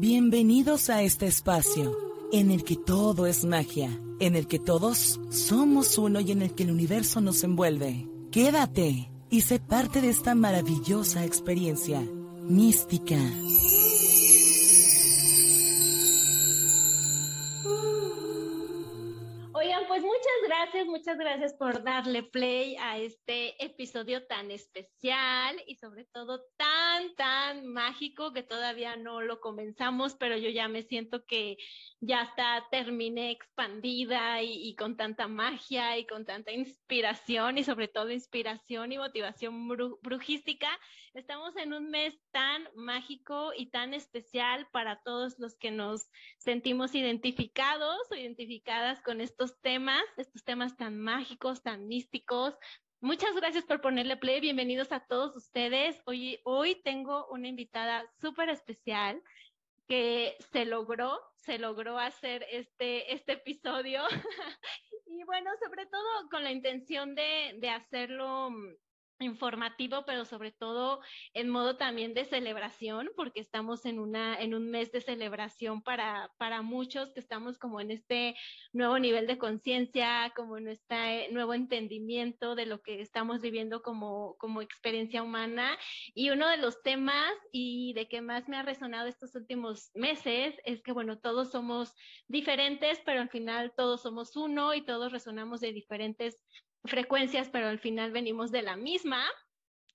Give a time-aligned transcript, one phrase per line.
[0.00, 1.98] Bienvenidos a este espacio
[2.30, 3.90] en el que todo es magia,
[4.20, 8.06] en el que todos somos uno y en el que el universo nos envuelve.
[8.30, 12.00] Quédate y sé parte de esta maravillosa experiencia
[12.44, 13.18] mística.
[20.86, 27.66] Muchas gracias por darle play a este episodio tan especial y sobre todo tan, tan
[27.66, 31.56] mágico que todavía no lo comenzamos, pero yo ya me siento que
[32.00, 38.10] ya está, terminé expandida y, con tanta magia y con tanta inspiración y sobre todo
[38.10, 39.68] inspiración y motivación
[40.02, 40.68] brujística.
[41.18, 46.94] Estamos en un mes tan mágico y tan especial para todos los que nos sentimos
[46.94, 52.54] identificados o identificadas con estos temas, estos temas tan mágicos, tan místicos,
[53.00, 54.40] Muchas gracias por ponerle play.
[54.40, 56.02] Bienvenidos a todos ustedes.
[56.04, 59.22] Hoy, hoy tengo una invitada súper especial
[59.86, 64.02] que se logró, se logró hacer este, este episodio.
[65.06, 68.74] y bueno, sobre todo con la intención de, de hacerlo mm,
[69.20, 71.00] informativo, pero sobre todo
[71.34, 76.32] en modo también de celebración, porque estamos en una en un mes de celebración para
[76.38, 78.36] para muchos que estamos como en este
[78.72, 84.36] nuevo nivel de conciencia, como en este nuevo entendimiento de lo que estamos viviendo como
[84.38, 85.76] como experiencia humana.
[86.14, 90.54] Y uno de los temas y de que más me ha resonado estos últimos meses
[90.64, 91.94] es que bueno, todos somos
[92.28, 96.42] diferentes, pero al final todos somos uno y todos resonamos de diferentes
[96.84, 99.24] frecuencias, pero al final venimos de la misma.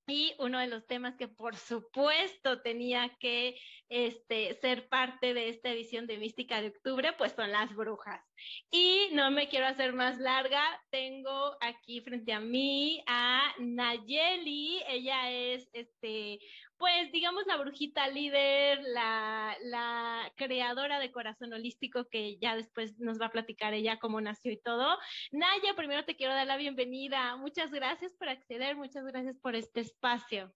[0.05, 5.69] Y uno de los temas que por supuesto tenía que este, ser parte de esta
[5.69, 8.21] edición de Mística de Octubre, pues son las brujas.
[8.69, 15.31] Y no me quiero hacer más larga, tengo aquí frente a mí a Nayeli, ella
[15.31, 16.39] es este,
[16.83, 23.21] pues digamos la brujita líder, la, la, creadora de Corazón Holístico, que ya después nos
[23.21, 24.97] va a platicar ella cómo nació y todo.
[25.31, 27.37] Naya, primero te quiero dar la bienvenida.
[27.37, 30.53] Muchas gracias por acceder, muchas gracias por este espacio.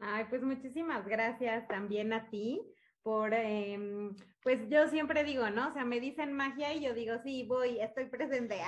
[0.00, 2.60] Ay, pues muchísimas gracias también a ti
[3.04, 5.68] por, em, pues yo siempre digo, ¿no?
[5.68, 8.58] O sea, me dicen magia y yo digo, sí, voy, estoy presente.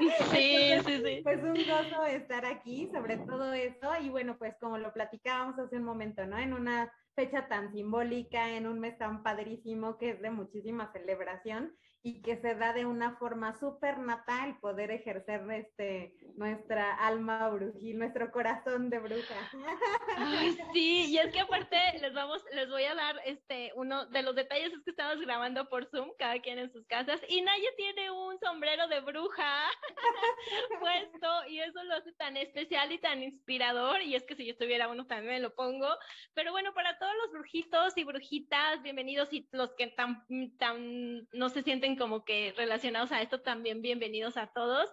[0.32, 1.20] sí, sí, sí.
[1.22, 5.76] Pues un gozo estar aquí sobre todo eso y bueno, pues como lo platicábamos hace
[5.76, 6.36] un momento, ¿no?
[6.36, 11.72] En una fecha tan simbólica, en un mes tan padrísimo que es de muchísima celebración
[12.02, 17.98] y que se da de una forma súper natal poder ejercer este, nuestra alma brujil,
[17.98, 19.34] nuestro corazón de bruja.
[20.72, 24.34] sí, y es que aparte les vamos, les voy a dar este uno de los
[24.36, 28.10] detalles es que estamos grabando por Zoom, cada quien en sus casas, y Naya tiene
[28.10, 29.64] un sombrero de bruja
[30.80, 34.56] puesto, y eso lo hace tan especial y tan inspirador, y es que si yo
[34.56, 35.88] tuviera uno también me lo pongo.
[36.34, 40.24] Pero bueno, para todos los brujitos y brujitas, bienvenidos, y los que tan,
[40.58, 44.90] tan no se sienten como que relacionados a esto también bienvenidos a todos.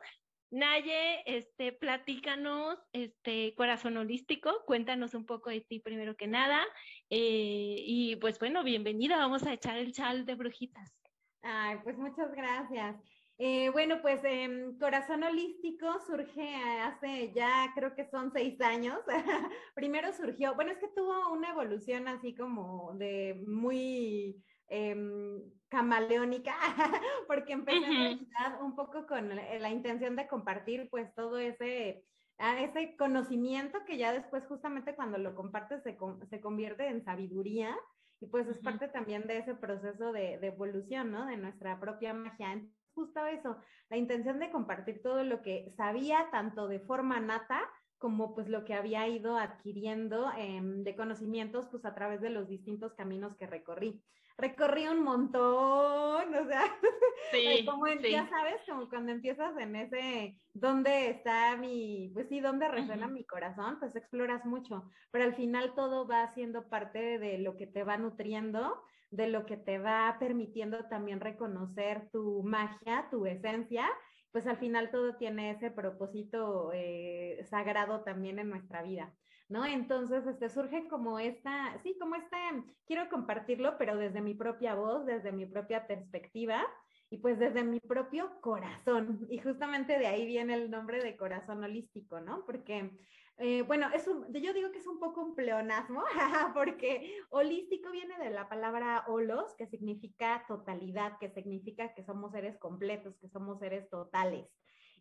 [0.51, 6.63] Naye, este, platícanos, este, corazón holístico, cuéntanos un poco de ti primero que nada.
[7.09, 10.93] Eh, y pues bueno, bienvenida, vamos a echar el chal de brujitas.
[11.41, 12.95] Ay, pues muchas gracias.
[13.37, 18.99] Eh, bueno, pues em, Corazón Holístico surge hace ya creo que son seis años.
[19.75, 26.55] Primero surgió, bueno, es que tuvo una evolución así como de muy Em, camaleónica,
[27.27, 28.17] porque empecé
[28.61, 32.03] un poco con la, intención de compartir pues todo ese,
[32.39, 35.97] ah, ese conocimiento que ya después justamente cuando lo compartes se,
[36.29, 37.75] se convierte en sabiduría
[38.19, 41.25] y pues es parte también de ese proceso de, de, evolución, ¿no?
[41.25, 42.61] De nuestra propia magia.
[42.93, 43.57] Justo eso,
[43.89, 47.61] la intención de compartir todo lo que sabía tanto de forma nata
[47.97, 52.47] como pues lo que había ido adquiriendo em, de conocimientos pues a través de los
[52.47, 54.03] distintos caminos que recorrí
[54.37, 56.63] recorrí un montón, o sea,
[57.65, 63.07] como ya sabes, como cuando empiezas en ese, ¿dónde está mi, pues sí, dónde resuena
[63.07, 63.79] mi corazón?
[63.79, 67.97] Pues exploras mucho, pero al final todo va siendo parte de lo que te va
[67.97, 73.87] nutriendo, de lo que te va permitiendo también reconocer tu magia, tu esencia,
[74.35, 79.15] pues al final todo tiene ese propósito eh, sagrado también en nuestra vida.
[79.47, 79.65] ¿no?
[79.65, 82.37] Entonces, este, surge como esta, sí, como esta,
[82.85, 86.67] quiero compartirlo, pero desde mi propia voz, desde mi propia perspectiva
[87.09, 89.25] y pues desde mi propio corazón.
[89.29, 92.43] Y justamente de ahí viene el nombre de corazón holístico, ¿no?
[92.45, 92.91] Porque,
[93.37, 96.03] eh, bueno, es yo digo que es un poco un pleonasmo,
[96.53, 102.57] porque holístico viene de la palabra holos, que significa totalidad, que significa que somos seres
[102.57, 104.47] completos, que somos seres totales.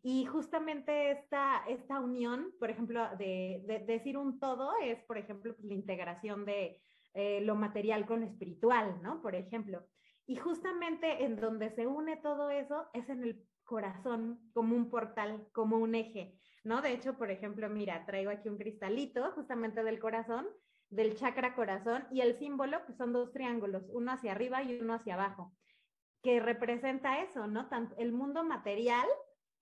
[0.03, 5.65] Y justamente esta, esta unión, por ejemplo, de, decir un todo es, por ejemplo, pues,
[5.67, 6.83] la integración de,
[7.15, 9.23] eh, lo material con lo espiritual, ¿no?
[9.23, 9.87] Por ejemplo.
[10.27, 15.47] Y justamente en donde se une todo eso es en el corazón como un portal,
[15.53, 16.83] como un eje, ¿no?
[16.83, 20.47] De hecho, por ejemplo, mira, traigo aquí un cristalito justamente del corazón,
[20.91, 24.95] del chakra corazón, y el símbolo pues son dos triángulos, uno hacia arriba y uno
[24.95, 25.53] hacia abajo,
[26.23, 27.69] que representa eso, ¿no?
[27.69, 29.07] Tanto el mundo material,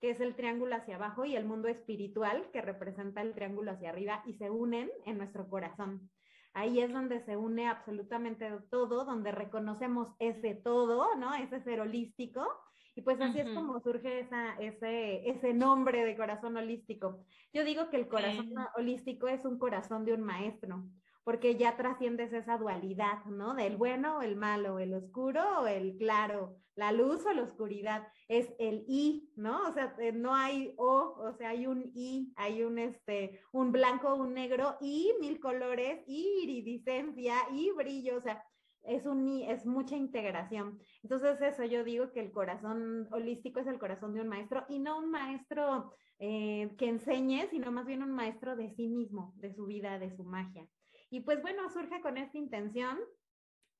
[0.00, 3.90] que es el triángulo hacia abajo, y el mundo espiritual, que representa el triángulo hacia
[3.90, 6.10] arriba, y se unen en nuestro corazón.
[6.54, 11.34] Ahí es donde se une absolutamente todo, donde reconocemos ese todo, ¿no?
[11.34, 12.46] Ese ser holístico.
[12.94, 17.24] Y pues así es como surge esa, ese, ese nombre de corazón holístico.
[17.52, 20.84] Yo digo que el corazón holístico es un corazón de un maestro,
[21.24, 23.54] porque ya trasciendes esa dualidad, ¿no?
[23.54, 28.06] Del bueno o el malo, el oscuro o el claro, la luz o la oscuridad.
[28.28, 29.68] Es el I, ¿no?
[29.68, 33.72] O sea, eh, no hay O, o sea, hay un I, hay un, este, un
[33.72, 38.44] blanco, un negro y mil colores y iridiscencia y brillo, o sea,
[38.84, 40.78] es, un, es mucha integración.
[41.02, 44.78] Entonces, eso yo digo que el corazón holístico es el corazón de un maestro y
[44.78, 49.52] no un maestro eh, que enseñe, sino más bien un maestro de sí mismo, de
[49.54, 50.66] su vida, de su magia.
[51.10, 52.98] Y pues bueno, surge con esta intención.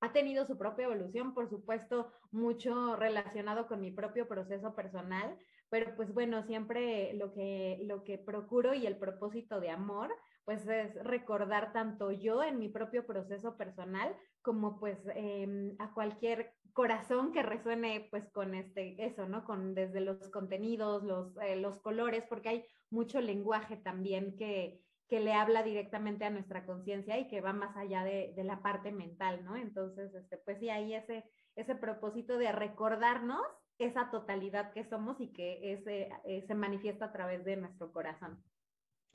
[0.01, 5.37] Ha tenido su propia evolución, por supuesto, mucho relacionado con mi propio proceso personal,
[5.69, 10.13] pero pues bueno, siempre lo que, lo que procuro y el propósito de amor,
[10.45, 16.53] pues es recordar tanto yo en mi propio proceso personal como pues em, a cualquier
[16.73, 19.45] corazón que resuene pues con este, eso, ¿no?
[19.45, 25.19] Con desde los contenidos, los, eh, los colores, porque hay mucho lenguaje también que, que
[25.19, 29.43] le habla directamente a nuestra conciencia y que va más allá de, la parte mental,
[29.43, 29.55] ¿no?
[29.55, 31.23] Entonces, este, pues sí, hay ese,
[31.55, 33.45] ese propósito de recordarnos
[33.77, 38.43] esa totalidad que somos y que ese, eh, se manifiesta a través de nuestro corazón.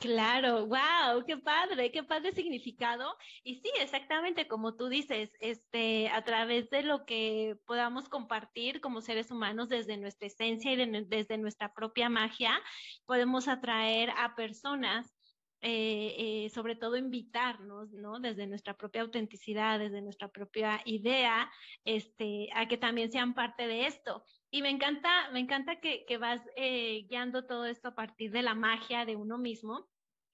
[0.00, 3.16] Claro, wow, qué padre, qué padre significado.
[3.42, 9.00] Y sí, exactamente como tú dices, este, a través de lo que podamos compartir como
[9.00, 12.60] seres humanos desde nuestra esencia y desde nuestra propia magia,
[13.06, 15.16] podemos atraer a personas
[15.60, 18.20] eh, eh, sobre todo invitarnos, ¿no?
[18.20, 21.50] Desde nuestra propia autenticidad, desde nuestra propia idea,
[21.84, 24.22] este, a que también sean parte de esto.
[24.50, 28.42] Y me encanta, me encanta que, que vas eh, guiando todo esto a partir de
[28.42, 29.88] la magia de uno mismo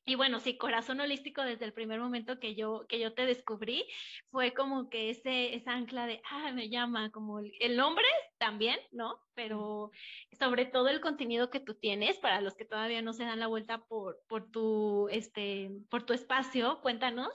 [0.07, 3.87] y bueno, sí, corazón holístico desde el primer momento que yo, que yo te descubrí,
[4.31, 8.05] fue como que ese, esa ancla de, ah, me llama, como el, el, nombre
[8.37, 9.19] también, ¿no?
[9.35, 9.93] Pero
[10.39, 13.47] sobre todo el contenido que tú tienes, para los que todavía no se dan la
[13.47, 17.31] vuelta por, por tu, este, por tu espacio, cuéntanos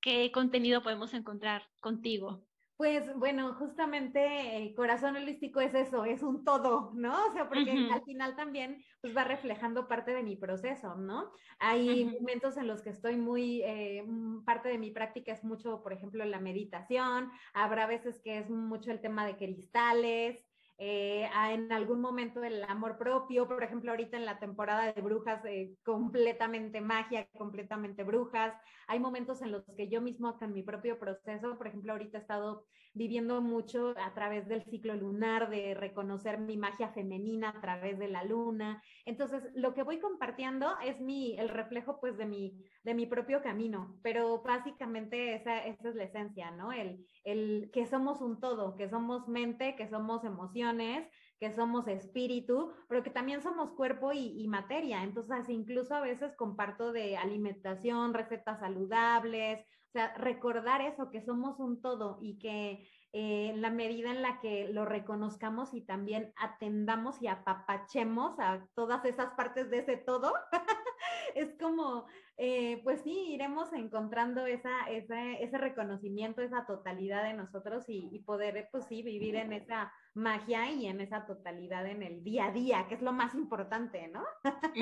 [0.00, 2.45] qué contenido podemos encontrar contigo.
[2.76, 7.26] Pues bueno, justamente el corazón holístico es eso, es un todo, ¿no?
[7.28, 11.32] O sea, porque al final también pues va reflejando parte de mi proceso, ¿no?
[11.58, 15.82] Hay momentos en los que estoy muy, eh, mm, parte de mi práctica es mucho,
[15.82, 20.45] por ejemplo, la meditación, habrá veces que es mucho el tema de cristales,
[20.78, 25.42] eh, en algún momento el amor propio, por ejemplo, ahorita en la temporada de brujas,
[25.46, 28.54] eh, completamente magia, completamente brujas.
[28.86, 32.20] Hay momentos en los que yo mismo con mi propio proceso, por ejemplo, ahorita he
[32.20, 32.64] estado
[32.96, 38.08] viviendo mucho a través del ciclo lunar, de reconocer mi magia femenina a través de
[38.08, 38.82] la luna.
[39.04, 43.42] Entonces, lo que voy compartiendo es mi, el reflejo pues de mi, de mi propio
[43.42, 46.72] camino, pero básicamente esa, esa es la esencia, ¿no?
[46.72, 51.06] El, el que somos un todo, que somos mente, que somos emociones,
[51.38, 55.02] que somos espíritu, pero que también somos cuerpo y, materia.
[55.02, 61.58] Entonces, incluso a veces comparto de alimentación, recetas saludables, o sea, recordar eso, que somos
[61.58, 66.32] un todo y que eh, en la medida en la que lo reconozcamos y también
[66.36, 70.34] atendamos y apapachemos a todas esas partes de ese todo,
[71.34, 72.06] es como,
[72.38, 78.84] eh, pues sí, iremos encontrando esa, ese reconocimiento, esa totalidad de nosotros y, poder, pues
[78.88, 82.96] sí, vivir en esa magia y en esa totalidad en el día a día, que
[82.96, 84.22] es lo más importante, ¿no?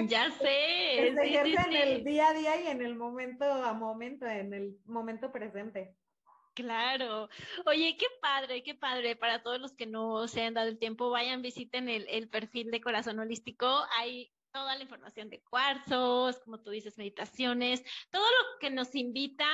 [0.09, 0.45] Ya sé.
[0.45, 1.19] se en
[1.73, 5.95] el día a día y en el momento a momento, en el momento presente.
[6.55, 7.29] Claro.
[7.67, 9.17] Oye, qué padre, qué padre.
[9.17, 12.71] Para todos los que no se han dado el tiempo, vayan, visiten el, el perfil
[12.71, 13.85] de Corazón Holístico.
[13.99, 19.47] Hay toda la información de cuarzos, como tú dices, meditaciones, todo lo que nos invita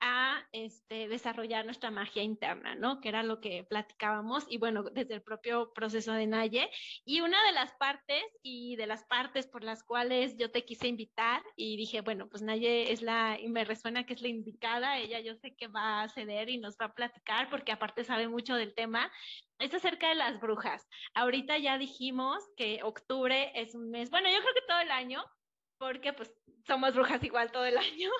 [0.00, 3.00] a este, desarrollar nuestra magia interna, ¿no?
[3.00, 6.70] Que era lo que platicábamos y bueno, desde el propio proceso de Naye.
[7.04, 10.88] Y una de las partes y de las partes por las cuales yo te quise
[10.88, 14.98] invitar y dije, bueno, pues Naye es la, y me resuena que es la indicada,
[14.98, 18.28] ella yo sé que va a ceder y nos va a platicar porque aparte sabe
[18.28, 19.10] mucho del tema,
[19.58, 20.86] es acerca de las brujas.
[21.14, 25.24] Ahorita ya dijimos que octubre es un mes, bueno, yo creo que todo el año
[25.78, 26.32] porque pues
[26.66, 28.10] somos brujas igual todo el año,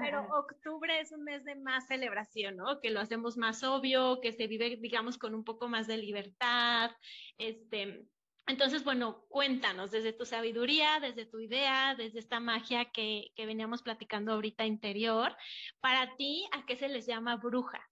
[0.00, 2.80] pero octubre es un mes de más celebración, ¿no?
[2.80, 6.90] Que lo hacemos más obvio, que se vive, digamos, con un poco más de libertad,
[7.38, 8.06] este,
[8.48, 13.82] entonces, bueno, cuéntanos desde tu sabiduría, desde tu idea, desde esta magia que, que veníamos
[13.82, 15.36] platicando ahorita interior,
[15.80, 17.82] para ti, ¿a qué se les llama brujas?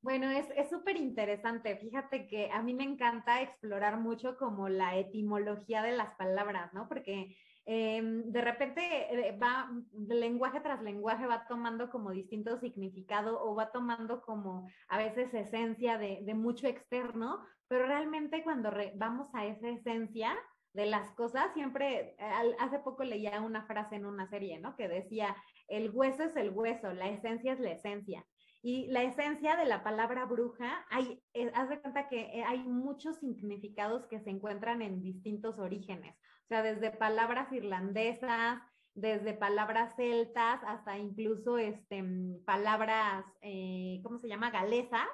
[0.00, 1.76] Bueno, es súper interesante.
[1.76, 6.88] Fíjate que a mí me encanta explorar mucho como la etimología de las palabras, ¿no?
[6.88, 9.70] Porque em, de repente eh, va,
[10.08, 15.98] lenguaje tras lenguaje va tomando como distinto significado o va tomando como a veces esencia
[15.98, 20.36] de, de mucho externo, pero realmente cuando vamos a esa esencia
[20.76, 22.14] de las cosas, siempre,
[22.60, 24.76] hace poco leía una frase en una serie, ¿no?
[24.76, 25.34] Que decía,
[25.68, 28.26] el hueso es el hueso, la esencia es la esencia.
[28.62, 32.58] Y la esencia de la palabra bruja, hay, eh, haz de cuenta que eh, hay
[32.58, 36.14] muchos significados que se encuentran en distintos orígenes.
[36.46, 38.62] O sea, desde palabras irlandesas,
[38.94, 42.04] desde palabras celtas, hasta incluso este,
[42.44, 44.50] palabras, eh, ¿cómo se llama?
[44.50, 45.08] Galesas.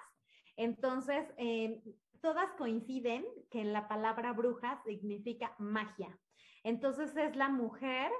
[0.57, 1.27] Entonces,
[2.21, 6.19] todas coinciden que en la palabra bruja significa magia.
[6.65, 8.13] Entonces es la mujer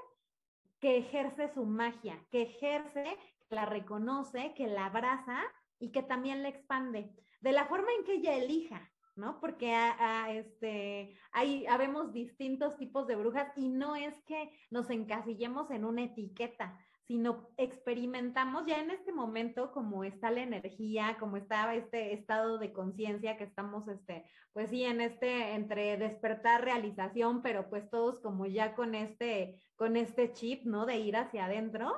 [0.79, 3.17] que ejerce su magia, que ejerce,
[3.47, 5.39] que la reconoce, que la abraza
[5.79, 9.39] y que también la expande, de la forma en que ella elija, ¿no?
[9.39, 15.71] Porque a, este, hay, habemos distintos tipos de brujas y no es que nos encasillemos
[15.71, 21.73] en una etiqueta, sino experimentamos ya en este momento como está la energía, como está
[21.75, 27.69] este estado de conciencia que estamos, este, pues sí, en este, entre despertar, realización, pero
[27.69, 30.85] pues todos como ya con este, con este chip, ¿no?
[30.85, 31.93] De ir hacia adentro,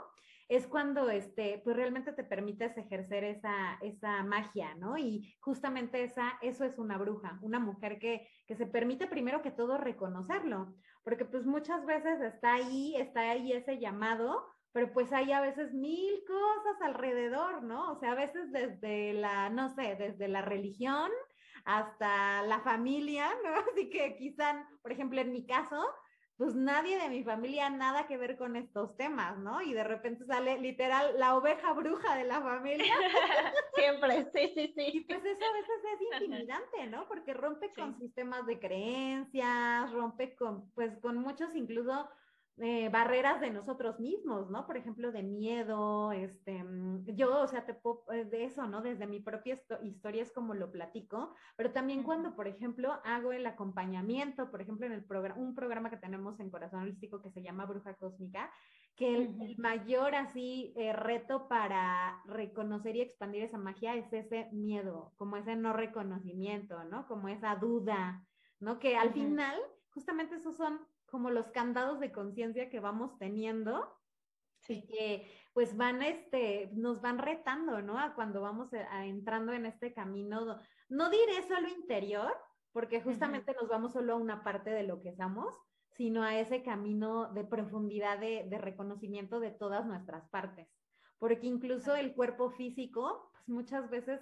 [0.47, 4.97] es cuando, este, pues realmente te permites ejercer esa, esa magia, ¿no?
[4.97, 9.51] Y justamente esa, eso es una bruja, una mujer que, que se permite primero que
[9.51, 15.31] todo reconocerlo, porque pues muchas veces está ahí, está ahí ese llamado, pero pues hay
[15.31, 17.93] a veces mil cosas alrededor, ¿no?
[17.93, 21.09] O sea, a veces desde la, no sé, desde la religión
[21.63, 23.51] hasta la familia, ¿no?
[23.71, 25.83] Así que quizá, por ejemplo, en mi caso,
[26.37, 29.61] pues nadie de mi familia nada que ver con estos temas, ¿no?
[29.61, 32.93] Y de repente sale literal la oveja bruja de la familia.
[33.75, 34.89] Siempre, sí, sí, sí.
[34.93, 37.07] Y pues eso a veces es intimidante, ¿no?
[37.07, 42.09] Porque rompe con sistemas de creencias, rompe con, pues con muchos incluso
[42.57, 44.65] eh, barreras de nosotros mismos, ¿no?
[44.65, 48.81] Por ejemplo, de miedo, este, mm, yo, o sea, te puedo, eh, de eso, ¿no?
[48.81, 53.45] Desde mi propia historia es como lo platico, pero también cuando, por ejemplo, hago el
[53.45, 57.41] acompañamiento, por ejemplo, en el programa, un programa que tenemos en Corazón Holístico que se
[57.41, 58.49] llama Bruja Cósmica,
[58.95, 65.11] que el, mayor así eh, reto para reconocer y expandir esa magia es ese miedo,
[65.17, 67.05] como ese no reconocimiento, ¿no?
[67.05, 68.23] Como esa duda,
[68.61, 68.79] ¿no?
[68.79, 69.59] Que al final,
[69.89, 73.95] justamente esos son como los candados de conciencia que vamos teniendo
[74.67, 77.99] y que pues van, este, nos van retando, ¿no?
[77.99, 80.59] A cuando vamos a, entrando en este camino,
[80.89, 82.35] no diré solo interior,
[82.71, 85.55] porque justamente nos vamos solo a una parte de lo que somos,
[85.91, 90.67] sino a ese camino de profundidad de, de reconocimiento de todas nuestras partes.
[91.19, 94.19] Porque incluso el cuerpo físico, pues muchas veces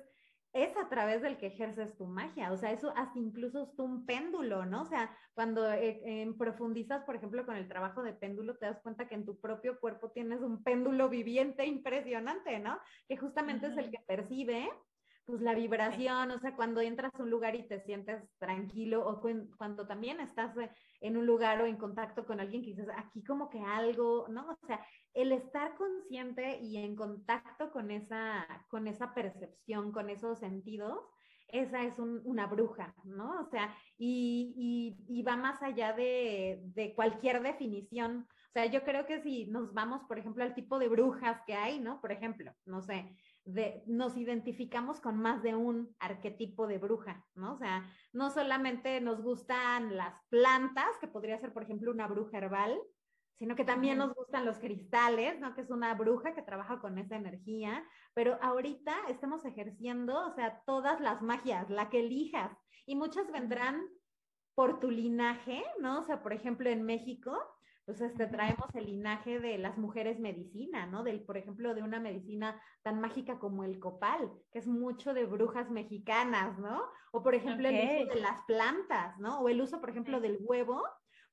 [0.54, 4.06] es a través del que ejerces tu magia, o sea, eso hasta incluso es un
[4.06, 4.84] péndulo, ¿no?
[4.84, 9.08] O sea, cuando eh, profundizas, por ejemplo, con el trabajo de péndulo, te das cuenta
[9.08, 12.78] que en tu propio cuerpo tienes un péndulo viviente impresionante, ¿no?
[13.08, 14.70] Que justamente es el que percibe
[15.26, 19.22] pues la vibración, o sea, cuando entras a un lugar y te sientes tranquilo o
[19.58, 20.70] cuando también estás eh,
[21.02, 24.50] en un lugar o en contacto con alguien que dices, aquí como que algo, ¿no?
[24.50, 30.40] O sea, el estar consciente y en contacto con esa, con esa percepción, con esos
[30.40, 31.00] sentidos,
[31.48, 33.40] esa es una bruja, ¿no?
[33.40, 38.28] O sea, y, y, va más allá de, de, cualquier definición.
[38.50, 41.54] O sea, yo creo que si nos vamos, por ejemplo, al tipo de brujas que
[41.54, 42.02] hay, ¿no?
[42.02, 47.54] Por ejemplo, no sé, de, nos identificamos con más de un arquetipo de bruja, ¿no?
[47.54, 52.38] O sea, no solamente nos gustan las plantas, que podría ser, por ejemplo, una bruja
[52.38, 52.80] herbal,
[53.38, 55.54] sino que también nos gustan los cristales, ¿no?
[55.54, 57.84] Que es una bruja que trabaja con esa energía,
[58.14, 63.82] pero ahorita estamos ejerciendo, o sea, todas las magias, la que elijas, y muchas vendrán
[64.56, 66.00] por tu linaje, ¿no?
[66.00, 67.38] O sea, por ejemplo, en México,
[67.86, 71.04] pues este, traemos el linaje de las mujeres medicina, ¿no?
[71.04, 75.26] Del, por ejemplo, de una medicina tan mágica como el copal, que es mucho de
[75.26, 76.82] brujas mexicanas, ¿no?
[77.12, 79.40] O por ejemplo, el uso de las plantas, ¿no?
[79.40, 80.82] O el uso, por ejemplo, del huevo,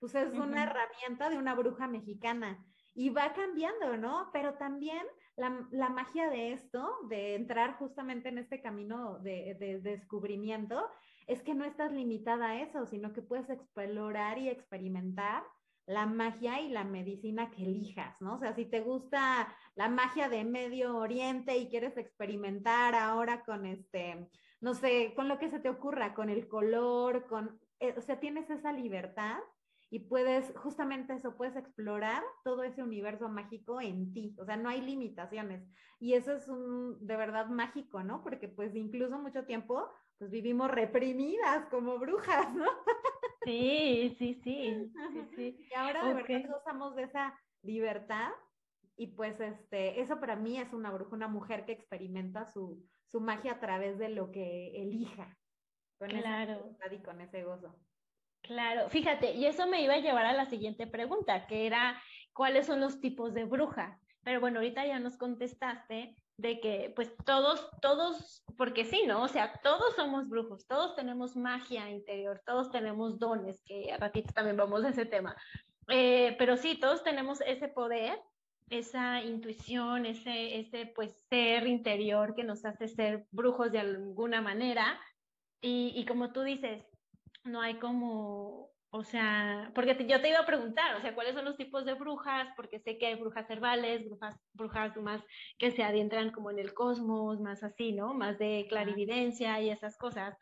[0.00, 2.64] pues es una herramienta de una bruja mexicana.
[2.95, 4.30] Y va cambiando, ¿no?
[4.33, 9.80] Pero también la, la, magia de esto, de entrar justamente en este camino de, de,
[9.80, 10.90] de descubrimiento,
[11.28, 15.45] es que no estás limitada a eso, sino que puedes explorar y experimentar
[15.90, 18.37] la magia y la medicina que elijas, ¿no?
[18.37, 23.66] O sea, si te gusta la magia de Medio Oriente y quieres experimentar ahora con
[23.66, 24.30] este,
[24.61, 28.20] no sé, con lo que se te ocurra, con el color, con, eh, o sea,
[28.20, 29.38] tienes esa libertad
[29.90, 34.68] y puedes, justamente eso, puedes explorar todo ese universo mágico en ti, o sea, no
[34.68, 35.68] hay limitaciones.
[35.99, 38.23] Y eso es un, de verdad mágico, ¿no?
[38.23, 42.66] Porque pues incluso mucho tiempo, pues vivimos reprimidas como brujas, ¿no?
[43.44, 44.92] Sí, sí, sí,
[45.37, 48.30] sí, Y ahora de verdad gozamos de esa libertad
[48.97, 53.20] y pues este, eso para mí es una bruja, una mujer que experimenta su, su
[53.20, 55.37] magia a través de lo que elija.
[55.99, 56.70] Con claro.
[56.70, 57.78] Esa y con ese gozo.
[58.42, 62.66] Claro, fíjate, y eso me iba a llevar a la siguiente pregunta, que era, ¿cuáles
[62.66, 64.00] son los tipos de bruja?
[64.23, 69.23] Pero bueno, ahorita ya nos contestaste de que pues todos, todos, porque sí, ¿no?
[69.23, 74.32] O sea, todos somos brujos, todos tenemos magia interior, todos tenemos dones, que a ratito
[74.32, 75.37] también vamos a ese tema.
[75.88, 78.18] Eh, pero sí, todos tenemos ese poder,
[78.70, 84.99] esa intuición, ese, ese pues ser interior que nos hace ser brujos de alguna manera.
[85.61, 86.82] Y, y como tú dices,
[87.44, 91.44] no hay como, o sea, porque yo te iba a preguntar, o sea, ¿cuáles son
[91.44, 92.49] los tipos de brujas?
[92.56, 95.23] Porque sé que hay brujas herbales, brujas, brujas más
[95.59, 98.14] que se adentran como en el cosmos, más así, ¿no?
[98.14, 100.37] Más de clarividencia y esas cosas.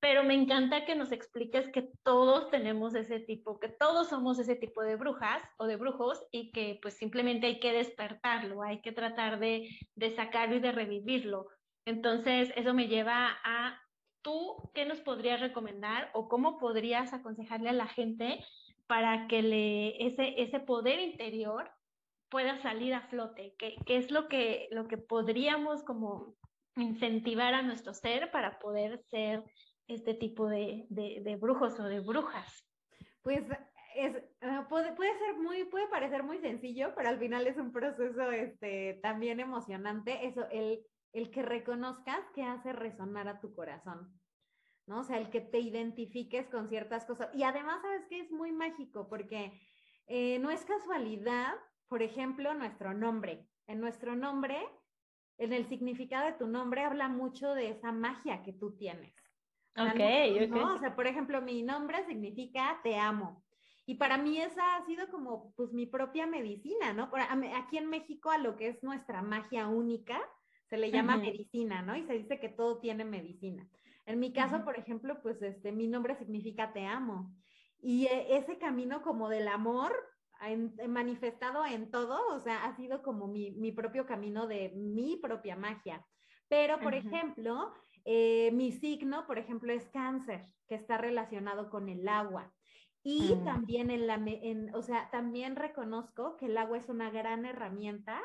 [0.00, 4.56] Pero me encanta que nos expliques que todos tenemos ese tipo, que todos somos ese
[4.56, 8.92] tipo de brujas o de brujos y que pues simplemente hay que despertarlo, hay que
[8.92, 11.48] tratar de, de sacarlo y de revivirlo.
[11.84, 13.81] Entonces, eso me lleva a
[14.22, 18.44] ¿tú qué nos podrías recomendar o cómo podrías aconsejarle a la gente
[18.86, 21.70] para que le, ese, ese poder interior
[22.28, 23.54] pueda salir a flote?
[23.58, 26.34] ¿Qué, qué es lo que, lo que podríamos como
[26.76, 29.44] incentivar a nuestro ser para poder ser
[29.88, 32.66] este tipo de, de, brujos o de brujas?
[33.22, 33.44] Pues
[33.94, 37.72] es, ah, puede, puede, ser muy, puede parecer muy sencillo, pero al final es un
[37.72, 40.26] proceso este, también emocionante.
[40.26, 40.80] Eso, el
[41.12, 44.18] el que reconozcas que hace resonar a tu corazón,
[44.86, 45.00] ¿no?
[45.00, 47.28] O sea, el que te identifiques con ciertas cosas.
[47.34, 48.20] Y además, ¿sabes qué?
[48.20, 49.52] Es muy mágico porque
[50.06, 51.54] eh, no es casualidad,
[51.88, 53.46] por ejemplo, nuestro nombre.
[53.66, 54.58] En nuestro nombre,
[55.38, 59.14] en el significado de tu nombre, habla mucho de esa magia que tú tienes.
[59.76, 60.74] Ok, ¿no?
[60.74, 63.42] O sea, por ejemplo, mi nombre significa te amo.
[63.86, 67.10] Y para mí esa ha sido como pues mi propia medicina, ¿no?
[67.56, 70.20] Aquí en México a lo que es nuestra magia única,
[70.72, 71.94] se le llama medicina, ¿no?
[71.94, 73.68] Y se dice que todo tiene medicina.
[74.06, 77.30] En mi caso, por ejemplo, pues este, mi nombre significa te amo.
[77.78, 79.92] Y eh, ese camino como del amor
[80.88, 86.06] manifestado en todo, o sea, ha sido como mi, propio camino de mi propia magia.
[86.48, 87.74] Pero, por ejemplo,
[88.06, 92.50] eh, mi signo, por ejemplo, es cáncer, que está relacionado con el agua.
[93.02, 93.44] Y mm.
[93.44, 98.22] también en la, en, o sea, también reconozco que el agua es una gran herramienta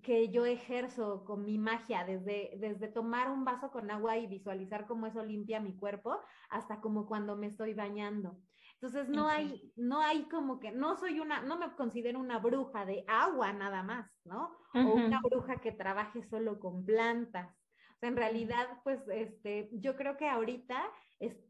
[0.00, 4.86] que yo ejerzo con mi magia, desde, desde tomar un vaso con agua y visualizar
[4.86, 8.38] cómo eso limpia mi cuerpo, hasta como cuando me estoy bañando.
[8.74, 12.84] Entonces no hay, no hay como que, no soy una, no me considero una bruja
[12.84, 14.56] de agua nada más, ¿no?
[14.74, 17.54] O una bruja que trabaje solo con plantas.
[17.94, 20.82] O sea, en realidad, pues, este, yo creo que ahorita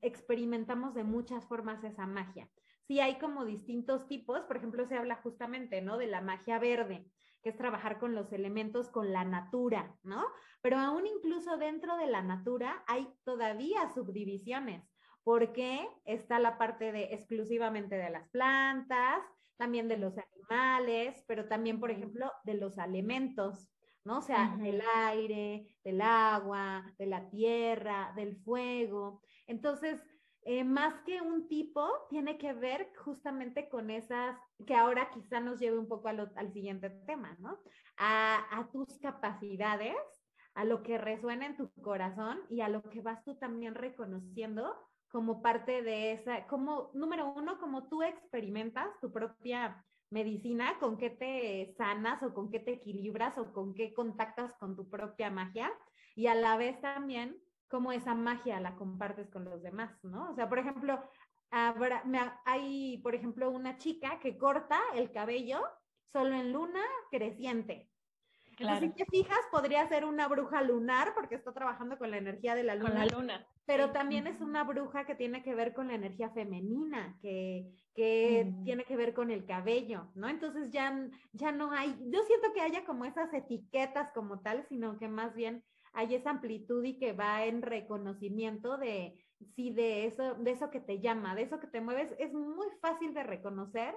[0.03, 2.51] experimentamos de muchas formas esa magia.
[2.87, 5.97] Sí hay como distintos tipos, por ejemplo, se habla justamente, ¿no?
[5.97, 7.11] De la magia verde
[7.43, 10.25] que es trabajar con los elementos, con la natura, ¿no?
[10.61, 14.89] Pero aún incluso dentro de la natura hay todavía subdivisiones,
[15.25, 19.23] porque está la parte de exclusivamente de las plantas,
[19.57, 23.69] también de los animales, pero también, por ejemplo, de los elementos,
[24.05, 24.19] ¿no?
[24.19, 29.23] O sea, del aire, del agua, de la tierra, del fuego.
[29.47, 30.03] Entonces,
[30.45, 35.61] eh, más que un tipo, tiene que ver justamente con esas, que ahora quizá nos
[35.61, 37.59] lleve un poco al siguiente tema, ¿no?
[37.97, 39.97] A, tus capacidades,
[40.55, 44.77] a lo que resuena en tu corazón y a lo que vas tú también reconociendo
[45.09, 51.11] como parte de esa, como número uno, como tú experimentas tu propia medicina, con qué
[51.11, 55.71] te sanas o con qué te equilibras o con qué contactas con tu propia magia
[56.15, 57.41] y a la vez también
[57.73, 60.31] cómo esa magia la compartes con los demás, ¿no?
[60.31, 61.03] O sea, por ejemplo,
[61.51, 65.63] hay, por ejemplo, una chica que corta el cabello
[66.13, 67.89] solo en luna creciente.
[68.59, 68.81] Claro.
[68.81, 72.63] si te fijas, podría ser una bruja lunar porque está trabajando con la energía de
[72.63, 72.91] la luna.
[72.91, 73.47] Con la luna.
[73.65, 78.45] Pero también es una bruja que tiene que ver con la energía femenina, que, que
[78.45, 78.65] mm.
[78.65, 80.29] tiene que ver con el cabello, ¿no?
[80.29, 84.99] Entonces ya, ya no hay, yo siento que haya como esas etiquetas como tal, sino
[84.99, 89.25] que más bien hay esa amplitud y que va en reconocimiento de,
[89.55, 92.69] sí, de eso, de eso que te llama, de eso que te mueves, es muy
[92.81, 93.95] fácil de reconocer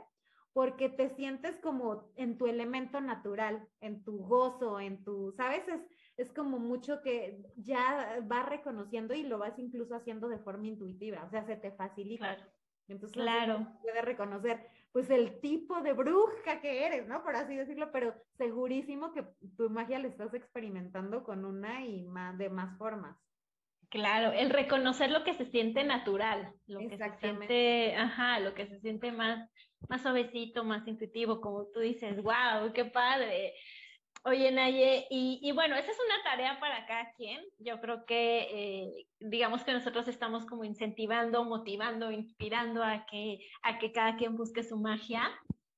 [0.56, 5.68] porque te sientes como en tu elemento natural, en tu gozo, en tu, ¿sabes?
[5.68, 5.82] Es,
[6.16, 11.26] es como mucho que ya vas reconociendo y lo vas incluso haciendo de forma intuitiva,
[11.26, 12.36] o sea, se te facilita.
[12.36, 12.52] Claro.
[12.88, 13.68] Entonces, claro.
[13.82, 17.22] puedes reconocer, pues, el tipo de bruja que eres, ¿no?
[17.22, 19.26] Por así decirlo, pero segurísimo que
[19.58, 23.18] tu magia la estás experimentando con una y más, de más formas.
[23.90, 28.68] Claro, el reconocer lo que se siente natural, lo que se siente, ajá, lo que
[28.68, 29.50] se siente más,
[29.90, 33.54] más suavecito, más intuitivo, como tú dices, wow, qué padre.
[34.28, 37.46] Oye, Naye, y, y, bueno, esa es una tarea para cada quien.
[37.60, 43.78] Yo creo que, eh, digamos que nosotros estamos como incentivando, motivando, inspirando a que, a
[43.78, 45.30] que cada quien busque su magia.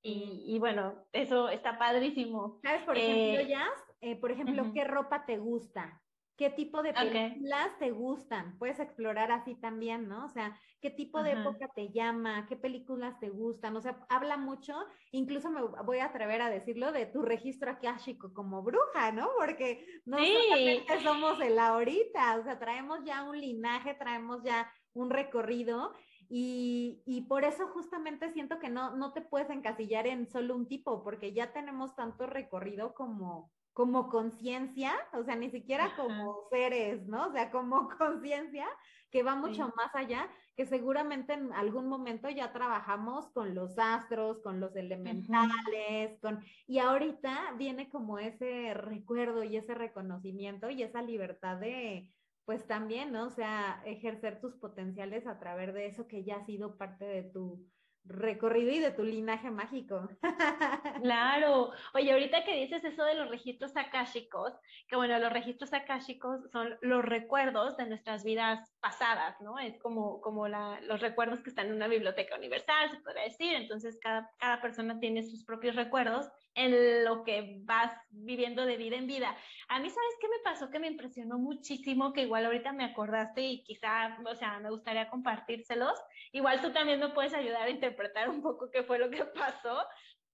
[0.02, 2.60] Y, y bueno, eso está padrísimo.
[2.62, 3.96] ¿Sabes, por ejemplo, eh, Jazz?
[4.00, 6.02] Eh, por ejemplo, ¿qué ropa te gusta?
[6.38, 8.58] ¿Qué tipo de películas te gustan?
[8.60, 10.26] Puedes explorar así también, ¿no?
[10.26, 12.46] O sea, ¿qué tipo de época te llama?
[12.48, 13.76] ¿Qué películas te gustan?
[13.76, 14.76] O sea, habla mucho,
[15.12, 19.30] incluso me voy a atrever a decirlo, de tu registro akáshico como bruja, ¿no?
[19.36, 25.10] Porque no solamente somos el ahorita, o sea, traemos ya un linaje, traemos ya un
[25.10, 25.96] recorrido
[26.30, 30.68] y, y, por eso justamente siento que no, no te puedes encasillar en solo un
[30.68, 37.06] tipo, porque ya tenemos tanto recorrido como, como conciencia, o sea, ni siquiera como seres,
[37.06, 37.28] ¿no?
[37.28, 38.66] O sea, como conciencia
[39.12, 44.40] que va mucho más allá, que seguramente en algún momento ya trabajamos con los astros,
[44.42, 51.04] con los elementales, con y ahorita viene como ese recuerdo y ese reconocimiento y esa
[51.04, 52.12] libertad de
[52.46, 53.28] pues también, ¿no?
[53.28, 57.22] O sea, ejercer tus potenciales a través de eso que ya ha sido parte de
[57.22, 57.64] tu
[58.08, 60.08] recorrido y de tu linaje mágico.
[61.02, 61.72] Claro.
[61.94, 64.54] Oye, ahorita que dices eso de los registros akáshicos,
[64.88, 69.60] que bueno, los registros akáshicos son los recuerdos de nuestras vidas pasadas, ¿no?
[69.60, 73.54] Es como, como los recuerdos que están en una biblioteca universal, se podría decir.
[73.54, 78.96] Entonces, cada, cada persona tiene sus propios recuerdos en lo que vas viviendo de vida
[78.96, 79.36] en vida.
[79.68, 80.70] A mí, ¿sabes qué me pasó?
[80.70, 85.10] Que me impresionó muchísimo, que igual ahorita me acordaste y quizá, o sea, me gustaría
[85.10, 86.00] compartírselos.
[86.32, 89.86] Igual tú también me puedes ayudar a interpretar un poco qué fue lo que pasó.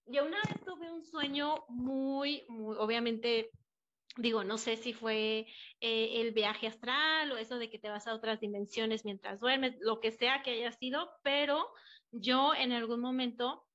[0.06, 3.50] Yo una vez tuve un sueño muy, muy, obviamente,
[4.15, 5.47] digo, no sé si fue
[5.80, 9.76] eh, el viaje astral o eso de que te vas a otras dimensiones mientras duermes,
[9.80, 11.67] lo que sea que haya sido, pero
[12.12, 13.65] yo en algún momento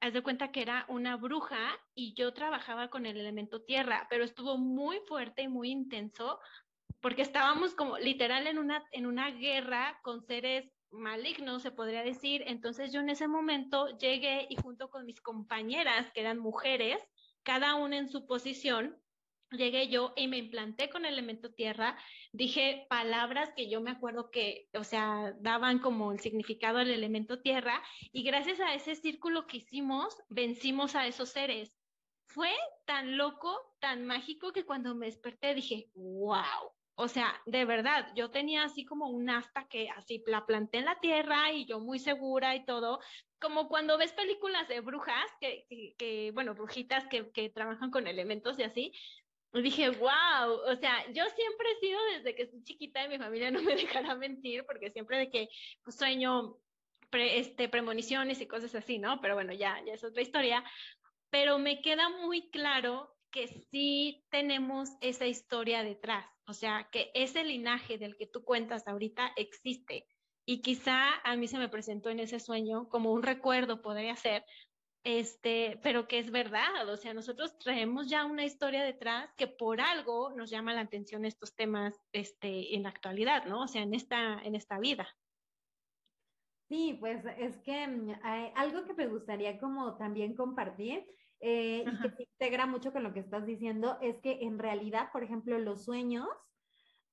[0.00, 4.24] haz de cuenta que era una bruja y yo trabajaba con el elemento tierra, pero
[4.24, 6.38] estuvo muy fuerte y muy intenso
[7.00, 12.42] porque estábamos como literal en una, en una guerra con seres malignos, se podría decir.
[12.46, 17.00] Entonces yo en ese momento llegué y junto con mis compañeras, que eran mujeres,
[17.42, 18.96] cada una en su posición,
[19.50, 21.96] llegué yo y me implanté con el elemento tierra,
[22.32, 27.40] dije palabras que yo me acuerdo que, o sea, daban como el significado del elemento
[27.40, 27.82] tierra
[28.12, 31.74] y gracias a ese círculo que hicimos, vencimos a esos seres.
[32.28, 32.50] Fue
[32.84, 36.72] tan loco, tan mágico que cuando me desperté dije, wow.
[36.98, 40.86] O sea, de verdad, yo tenía así como un asta que así la planté en
[40.86, 43.00] la tierra y yo muy segura y todo,
[43.38, 45.66] como cuando ves películas de brujas, que,
[45.98, 48.92] que, bueno, brujitas que, que trabajan con elementos y así,
[49.62, 53.50] dije, wow, o sea, yo siempre he sido desde que soy chiquita y mi familia
[53.52, 55.48] no me dejará mentir, porque siempre de que
[55.82, 56.58] pues, sueño
[57.12, 59.20] este, premoniciones y cosas así, ¿no?
[59.20, 60.64] Pero bueno, ya, ya es otra historia.
[61.30, 67.44] Pero me queda muy claro que sí tenemos esa historia detrás, o sea, que ese
[67.44, 70.06] linaje del que tú cuentas ahorita existe.
[70.46, 74.44] Y quizá a mí se me presentó en ese sueño como un recuerdo, podría ser,
[75.06, 79.80] este, pero que es verdad, o sea, nosotros traemos ya una historia detrás que por
[79.80, 83.62] algo nos llama la atención estos temas este, en la actualidad, ¿no?
[83.62, 85.06] O sea, en esta, en esta vida.
[86.68, 88.14] Sí, pues es que mm,
[88.56, 91.06] algo que me gustaría como también compartir
[91.38, 95.12] eh, y que se integra mucho con lo que estás diciendo es que en realidad,
[95.12, 96.26] por ejemplo, los sueños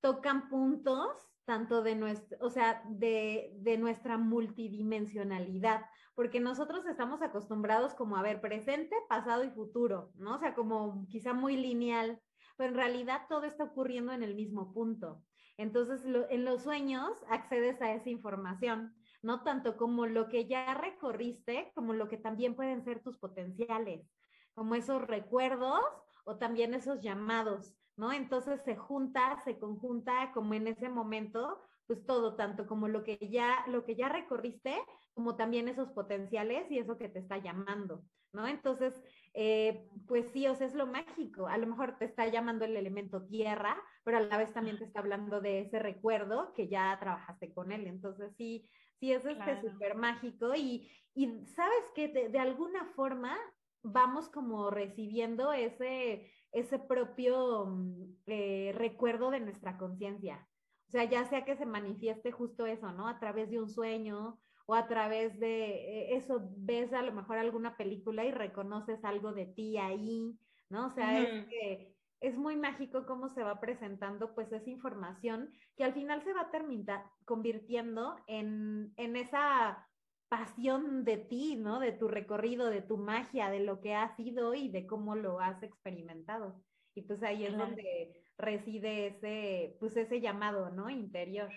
[0.02, 7.94] tocan puntos tanto de nuestra, o sea, de, de nuestra multidimensionalidad porque nosotros estamos acostumbrados
[7.96, 10.36] como a ver presente, pasado y futuro, ¿no?
[10.36, 12.22] O sea, como quizá muy lineal,
[12.58, 15.24] pero en realidad todo está ocurriendo en el mismo punto.
[15.58, 21.72] Entonces, en los sueños accedes a esa información, no tanto como lo que ya recorriste,
[21.76, 24.12] como lo que también pueden ser tus potenciales,
[24.56, 25.84] como esos recuerdos
[26.26, 28.12] o también esos llamados, ¿no?
[28.12, 31.62] Entonces se junta, se conjunta como en ese momento
[31.94, 34.76] pues todo, tanto como lo que ya, lo que ya recorriste,
[35.14, 38.48] como también esos potenciales y eso que te está llamando, ¿no?
[38.48, 39.00] Entonces,
[39.36, 41.48] eh, pues sí, o sea, es lo mágico.
[41.48, 44.86] A lo mejor te está llamando el elemento tierra, pero a la vez también te
[44.86, 47.86] está hablando de ese recuerdo que ya trabajaste con él.
[47.86, 48.68] Entonces, sí,
[49.00, 53.38] sí es este súper mágico y, y sabes que de, alguna forma
[53.84, 60.48] vamos como recibiendo ese, ese propio mm, eh, recuerdo de nuestra conciencia.
[60.94, 63.08] O sea, ya sea que se manifieste justo eso, ¿no?
[63.08, 65.72] A través de un sueño o a través de
[66.12, 70.38] eh, eso, ves a lo mejor alguna película y reconoces algo de ti ahí,
[70.70, 70.86] ¿no?
[70.86, 75.84] O sea, es que es muy mágico cómo se va presentando pues esa información que
[75.84, 79.90] al final se va a terminar convirtiendo en, en esa
[80.30, 81.80] pasión de ti, ¿no?
[81.80, 85.40] De tu recorrido, de tu magia, de lo que has sido y de cómo lo
[85.40, 86.64] has experimentado.
[86.94, 90.90] Y pues ahí es donde reside ese, pues ese llamado, ¿no?
[90.90, 91.52] Interior.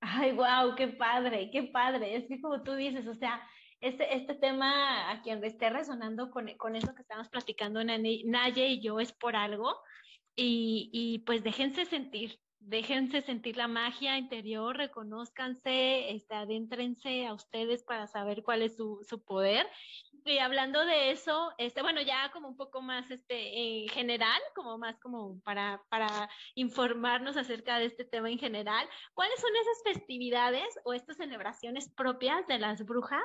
[0.00, 2.16] Ay, wow, qué padre, qué padre.
[2.16, 3.42] Es que como tú dices, o sea,
[3.80, 8.80] este, este tema a quien esté resonando con, con eso que estamos platicando Naye y
[8.80, 9.76] yo es por algo.
[10.34, 17.84] Y, y pues déjense sentir, déjense sentir la magia interior, reconózcanse, este, adéntrense a ustedes
[17.84, 19.66] para saber cuál es su, su, poder.
[20.26, 24.76] Y hablando de eso, este, bueno, ya como un poco más este, en general, como
[24.76, 30.66] más como para, para informarnos acerca de este tema en general, ¿cuáles son esas festividades
[30.84, 33.22] o estas celebraciones propias de las brujas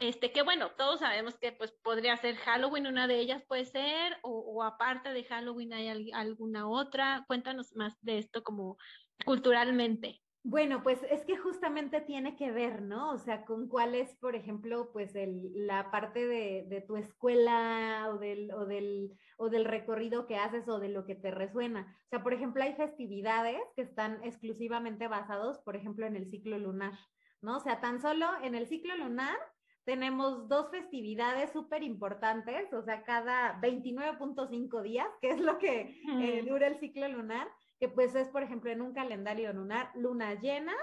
[0.00, 4.18] este, que bueno, todos sabemos que pues podría ser Halloween, una de ellas puede ser,
[4.22, 7.24] o, aparte de Halloween hay alguna otra.
[7.28, 8.76] Cuéntanos más de esto como
[9.24, 10.20] culturalmente.
[10.46, 13.12] Bueno, pues es que justamente tiene que ver, ¿no?
[13.12, 18.10] O sea, con cuál es, por ejemplo, pues el, la parte de, de, tu escuela
[18.10, 21.96] o del, o, del, o del recorrido que haces o de lo que te resuena.
[22.04, 26.58] O sea, por ejemplo, hay festividades que están exclusivamente basados, por ejemplo, en el ciclo
[26.58, 26.92] lunar,
[27.40, 27.56] ¿no?
[27.56, 29.38] O sea, tan solo en el ciclo lunar
[29.84, 36.44] tenemos dos festividades súper importantes, o sea, cada 29.5 días, que es lo que eh,
[36.46, 37.48] dura el ciclo lunar,
[37.84, 40.74] que pues es, por ejemplo, en un calendario lunar, lunas llenas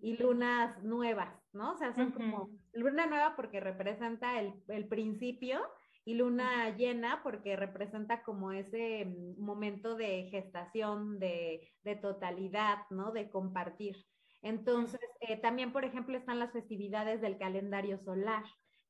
[0.00, 1.72] y lunas nuevas, ¿no?
[1.72, 5.60] O sea, son como luna nueva porque representa el, el principio
[6.06, 13.12] y luna llena porque representa como ese mm, momento de gestación, de, de totalidad, ¿no?
[13.12, 14.06] De compartir.
[14.40, 18.44] Entonces, eh, también, por ejemplo, están las festividades del calendario solar,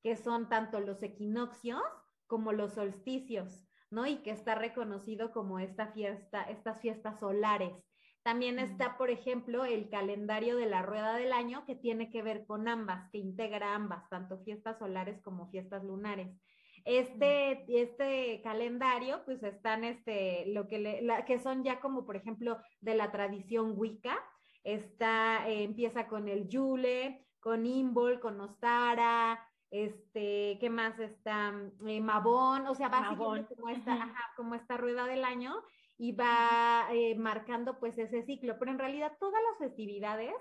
[0.05, 1.83] que son tanto los equinoccios
[2.29, 4.07] como los solsticios, ¿no?
[4.07, 7.73] Y que está reconocido como esta fiesta, estas fiestas solares.
[8.23, 12.45] También está, por ejemplo, el calendario de la rueda del año, que tiene que ver
[12.47, 16.29] con ambas, que integra ambas, tanto fiestas solares como fiestas lunares.
[16.85, 22.59] Este, este calendario, pues están este, lo que, le, que son ya como, por ejemplo,
[22.81, 24.19] de la tradición Wicca,
[24.63, 31.53] está, eh, empieza con el Yule, con Imbol, con Ostara, este, ¿qué más está?
[31.87, 35.55] Eh, Mabón, o sea, básicamente como esta, como esta rueda del año
[35.99, 40.35] y va eh, marcando pues ese ciclo, pero en realidad todas las festividades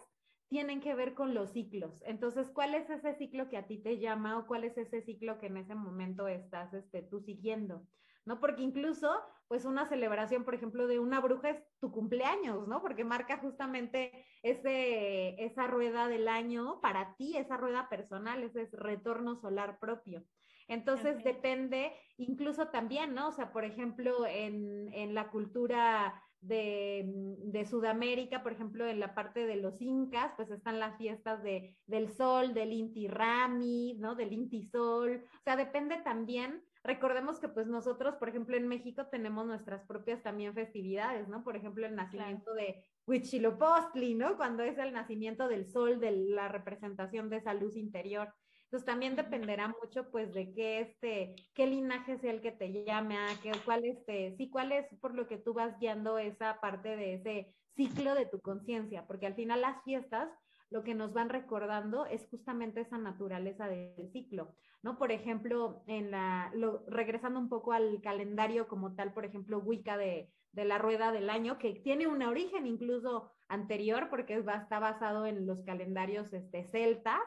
[0.50, 2.02] tienen que ver con los ciclos.
[2.06, 5.40] Entonces, ¿cuál es ese ciclo que a ti te llama o cuál es ese ciclo
[5.40, 7.86] que en ese momento estás este, tú siguiendo?
[8.28, 8.42] ¿No?
[8.42, 9.10] Porque incluso,
[9.48, 12.82] pues una celebración, por ejemplo, de una bruja es tu cumpleaños, ¿no?
[12.82, 19.38] Porque marca justamente ese, esa rueda del año para ti, esa rueda personal, ese retorno
[19.38, 20.26] solar propio.
[20.68, 23.30] Entonces depende, incluso también, ¿no?
[23.30, 27.06] O sea, por ejemplo, en, en la cultura de,
[27.46, 31.78] de, Sudamérica, por ejemplo, en la parte de los incas, pues están las fiestas de,
[31.86, 34.16] del sol, del Inti Rami, ¿no?
[34.16, 35.24] Del Inti Sol.
[35.24, 40.23] O sea, depende también recordemos que pues nosotros, por ejemplo, en México tenemos nuestras propias
[40.23, 41.43] también festividades, ¿no?
[41.43, 44.38] Por ejemplo, el nacimiento de Huitzilopochtli, ¿no?
[44.38, 48.34] Cuando es el nacimiento del sol, de la representación de esa luz interior.
[48.63, 53.17] Entonces también dependerá mucho pues de qué este, qué linaje sea el que te llame,
[53.17, 56.95] a qué, cuál este, sí, cuál es por lo que tú vas guiando esa parte
[56.95, 60.30] de ese ciclo de tu conciencia, porque al final las fiestas
[60.70, 64.98] lo que nos van recordando es justamente esa naturaleza del ciclo, ¿no?
[64.98, 66.52] Por ejemplo, en la,
[66.88, 71.30] regresando un poco al calendario como tal, por ejemplo, Wicca de, de la rueda del
[71.30, 77.22] año, que tiene un origen incluso anterior, porque está basado en los calendarios este, celtas,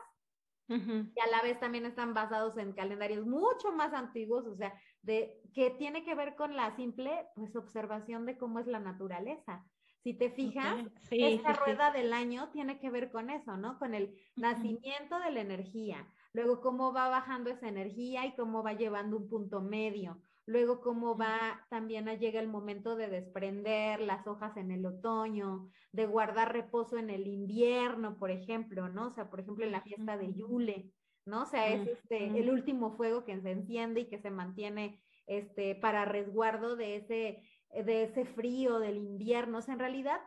[0.69, 4.73] y a la vez también están basados en calendarios mucho más antiguos, o sea,
[5.03, 9.65] de que tiene que ver con la simple pues observación de cómo es la naturaleza.
[10.03, 10.79] Si te fijas,
[11.11, 13.79] esta rueda del año tiene que ver con eso, ¿no?
[13.79, 18.73] Con el nacimiento de la energía, luego cómo va bajando esa energía y cómo va
[18.73, 24.57] llevando un punto medio, luego cómo va también llega el momento de desprender las hojas
[24.57, 29.09] en el otoño, de guardar reposo en el invierno, por ejemplo, ¿no?
[29.09, 30.93] O sea, por ejemplo, en la fiesta de Yule,
[31.27, 31.43] ¿no?
[31.43, 35.75] O sea, es este el último fuego que se enciende y que se mantiene este
[35.75, 39.59] para resguardo de ese de ese frío del invierno.
[39.59, 40.21] O sea, en realidad,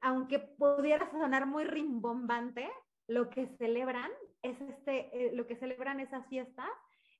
[0.00, 2.68] aunque pudiera sonar muy rimbombante,
[3.06, 4.10] lo que celebran
[4.42, 6.68] es este, eh, lo que celebran esas fiestas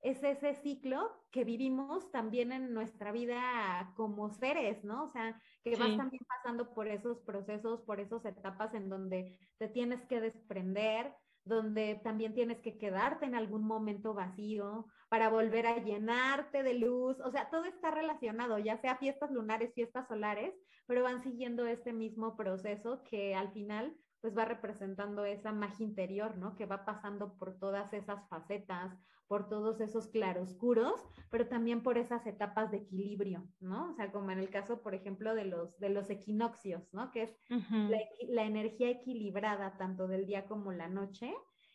[0.01, 5.05] es ese ciclo que vivimos también en nuestra vida como seres, ¿no?
[5.05, 9.69] O sea, que vas también pasando por esos procesos, por esas etapas en donde te
[9.69, 11.13] tienes que desprender,
[11.49, 17.19] donde también tienes que quedarte en algún momento vacío para volver a llenarte de luz.
[17.21, 20.55] O sea, todo está relacionado, ya sea fiestas lunares, fiestas solares,
[20.87, 26.37] pero van siguiendo este mismo proceso que al final pues va representando esa magia interior,
[26.37, 26.57] ¿no?
[26.57, 32.27] Que va pasando por todas esas facetas, por todos esos claroscuros, pero también por esas
[32.27, 33.91] etapas de equilibrio, ¿no?
[33.91, 37.11] O sea, como en el caso, por ejemplo, de los, de los equinoccios, ¿no?
[37.13, 41.33] Que es la, la, energía equilibrada tanto del día como la noche,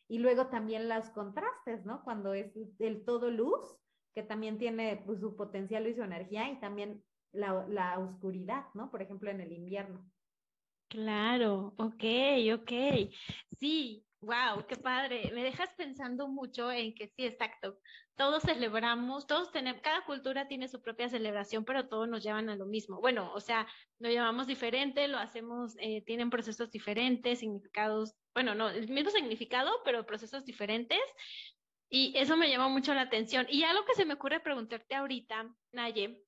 [0.08, 2.03] y luego también los contrastes, ¿no?
[2.03, 3.77] Cuando es el todo luz,
[4.13, 8.91] que también tiene pues, su potencial y su energía, y también la, la oscuridad, ¿no?
[8.91, 10.03] Por ejemplo, en el invierno.
[10.88, 12.04] Claro, ok,
[12.54, 12.72] ok.
[13.60, 15.32] Sí, wow, qué padre.
[15.34, 17.80] Me dejas pensando mucho en que sí, exacto.
[18.15, 22.56] Todos celebramos, todos tenemos, cada cultura tiene su propia celebración, pero todos nos llevan a
[22.56, 23.02] lo mismo.
[23.02, 23.67] Bueno, o sea,
[24.00, 29.72] lo llamamos diferente, lo hacemos, eh, tienen procesos diferentes, significados, bueno, no, el mismo significado,
[29.84, 31.00] pero procesos diferentes.
[31.89, 33.48] Y eso me llama mucho la atención.
[33.50, 36.24] Y algo que se me ocurre preguntarte ahorita, Naye,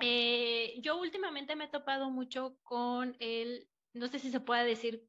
[0.00, 5.02] eh, yo últimamente me he topado mucho con el no sé si se puede decir,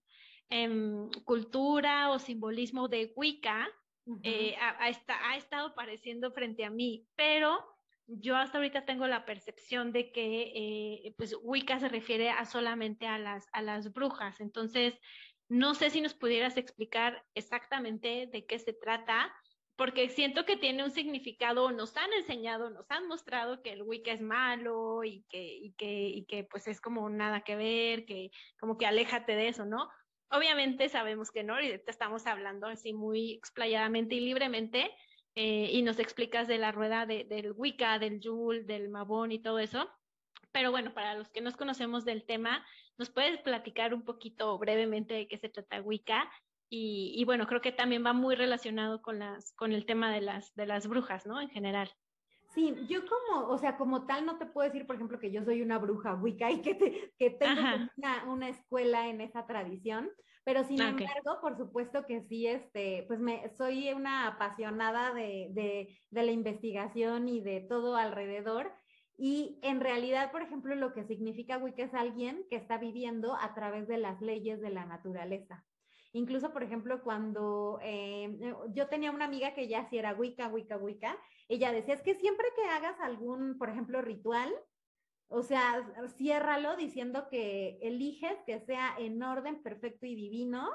[0.50, 3.68] em, cultura o simbolismo de Wicca,
[4.24, 4.90] eh, ha,
[5.36, 7.60] estado apareciendo frente a mí, pero
[8.08, 13.06] yo hasta ahorita tengo la percepción de que eh, pues Wicca se refiere a solamente
[13.06, 14.40] a las, a las brujas.
[14.40, 14.98] Entonces,
[15.50, 19.34] no sé si nos pudieras explicar exactamente de qué se trata
[19.78, 24.12] porque siento que tiene un significado, nos han enseñado, nos han mostrado que el Wicca
[24.12, 28.88] es malo y que, que, que pues es como nada que ver, que como que
[28.88, 29.88] aléjate de eso, ¿no?
[30.32, 34.92] Obviamente sabemos que no, y te estamos hablando así muy explayadamente y libremente,
[35.36, 39.40] eh, y nos explicas de la rueda de, del Wicca, del Yule, del Mabón y
[39.40, 39.88] todo eso.
[40.52, 42.66] Pero bueno, para los que nos conocemos del tema,
[42.98, 46.28] ¿nos puedes platicar un poquito brevemente de qué se trata Wicca
[46.70, 50.54] y, bueno, creo que también va muy relacionado con, las, con el tema de las,
[50.56, 51.40] de las brujas, ¿no?
[51.40, 51.90] En general.
[52.54, 55.44] Sí, yo como, o sea, como tal no te puedo decir, por ejemplo, que yo
[55.44, 57.62] soy una bruja wicca y que, que tengo
[57.98, 60.10] una, una, escuela en esa tradición,
[60.44, 65.50] pero sin ah, embargo, por supuesto que sí, este, pues me, soy una apasionada de,
[65.52, 68.74] de, de la investigación y de todo alrededor.
[69.18, 73.54] Y en realidad, por ejemplo, lo que significa Wicca es alguien que está viviendo a
[73.54, 75.66] través de las leyes de la naturaleza.
[76.18, 80.76] Incluso, por ejemplo, cuando eh, yo tenía una amiga que ya sí era Wicca, Wicca,
[80.78, 81.16] Wicca,
[81.48, 84.52] ella decía, es que siempre que hagas algún, por ejemplo, ritual,
[85.30, 90.72] o sea, ciérralo diciendo que eliges que sea en orden perfecto y divino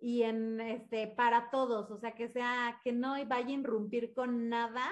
[0.00, 4.48] y en este para todos, o sea, que sea que no vaya a irrumpir con
[4.48, 4.90] nada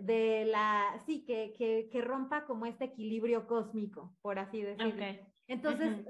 [0.00, 4.94] de la sí que, que, que rompa como este equilibrio cósmico, por así decirlo.
[5.48, 6.06] Entonces,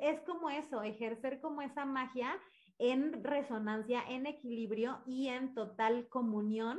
[0.00, 2.36] es, como eso, ejercer como esa magia
[2.78, 6.78] en resonancia, en equilibrio y en total comunión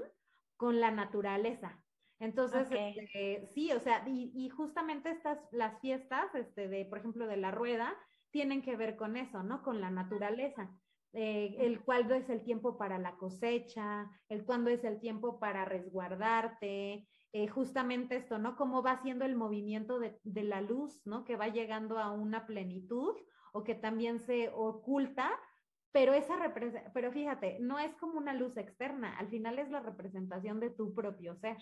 [0.58, 1.82] con la naturaleza.
[2.19, 7.38] Entonces, este, sí, o sea, y, justamente estas, las fiestas, este, de, por ejemplo, de
[7.38, 7.95] la rueda,
[8.32, 9.63] tienen que ver con eso, ¿no?
[9.63, 10.69] Con la naturaleza.
[11.13, 15.63] Eh, el cuándo es el tiempo para la cosecha, el cuándo es el tiempo para
[15.63, 18.55] resguardarte, eh, justamente esto, ¿no?
[18.55, 21.25] Cómo va siendo el movimiento de, la luz, ¿no?
[21.25, 23.15] Que va llegando a una plenitud
[23.51, 25.31] o que también se oculta,
[25.91, 26.35] pero esa
[26.93, 30.93] pero fíjate, no es como una luz externa, al final es la representación de tu
[30.93, 31.57] propio ser,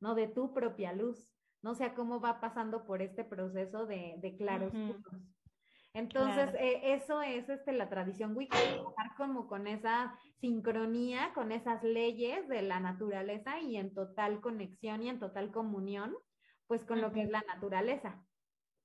[0.00, 0.14] ¿no?
[0.14, 4.36] De tu propia luz, no o sea cómo va pasando por este proceso de, de
[4.36, 4.72] claros
[5.92, 11.82] entonces, eh, eso es este, la tradición Wicca, estar como con esa sincronía, con esas
[11.82, 16.14] leyes de la naturaleza y en total conexión y en total comunión,
[16.68, 18.22] pues con lo que es la naturaleza.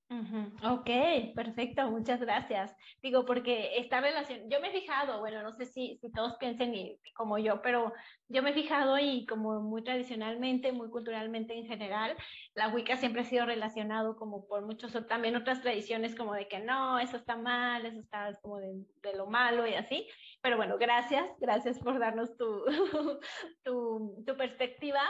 [0.08, 0.90] Ok,
[1.36, 2.76] perfecto, muchas gracias.
[3.02, 6.74] Digo, porque esta relación, yo me he fijado, bueno, no sé si, si todos piensen
[7.16, 7.92] como yo, pero
[8.28, 12.16] yo me he fijado y como muy tradicionalmente, muy culturalmente en general,
[12.54, 16.60] la Wicca siempre ha sido relacionado como por muchos, también otras tradiciones como de que
[16.60, 20.08] no, eso está mal, eso está como de, de lo malo y así.
[20.42, 22.64] Pero bueno, gracias, gracias por darnos tu,
[23.64, 25.02] tu, tu perspectiva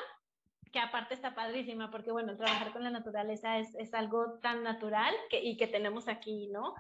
[0.76, 5.16] que aparte está padrísima, porque bueno, trabajar con la naturaleza es, es algo tan natural
[5.30, 6.74] que, y que tenemos aquí, ¿no?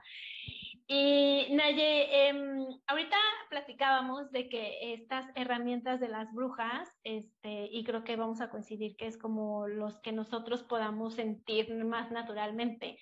[0.85, 3.15] Y Naye, em, ahorita
[3.49, 8.97] platicábamos de que estas herramientas de las brujas, este, y creo que vamos a coincidir
[8.97, 12.97] que es como los que nosotros podamos sentir más naturalmente.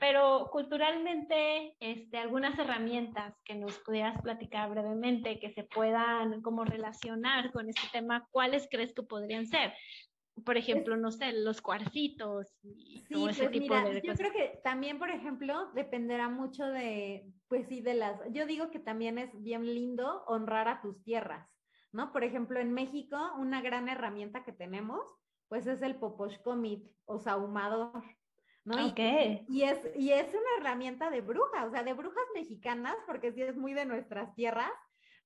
[0.00, 7.50] pero culturalmente, este, algunas herramientas que nos pudieras platicar brevemente, que se puedan como relacionar
[7.50, 9.72] con este tema, ¿cuáles crees que podrían ser?
[10.44, 14.60] Por ejemplo, no sé, los cuarcitos y todo ese pues tipo de Yo creo que
[14.62, 19.30] también, por ejemplo, dependerá mucho de, pues sí, de las, yo digo que también es
[19.42, 21.48] bien lindo honrar a tus tierras,
[21.92, 22.12] ¿no?
[22.12, 25.00] Por ejemplo, en México, una gran herramienta que tenemos,
[25.48, 28.04] pues es el poposhkomit o sahumador.
[28.64, 28.76] ¿no?
[29.48, 33.40] Y, es, y es una herramienta de brujas, o sea, de brujas mexicanas, porque sí
[33.40, 34.70] es muy de nuestras tierras,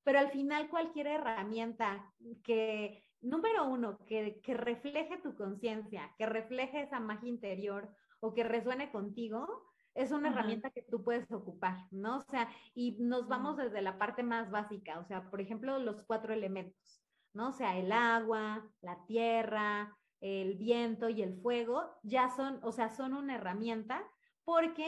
[0.05, 2.13] pero al final cualquier herramienta
[2.45, 7.89] que, número uno, que, que refleje tu conciencia, que refleje esa magia interior
[8.21, 9.47] o que resuene contigo,
[9.95, 12.19] es una herramienta que tú puedes ocupar, ¿no?
[12.19, 16.03] O sea, y nos vamos desde la parte más básica, o sea, por ejemplo, los
[16.03, 17.03] cuatro elementos,
[17.35, 17.49] ¿no?
[17.49, 22.89] O sea, el agua, la tierra, el viento y el fuego ya son, o sea,
[22.89, 24.03] son una herramienta
[24.45, 24.87] porque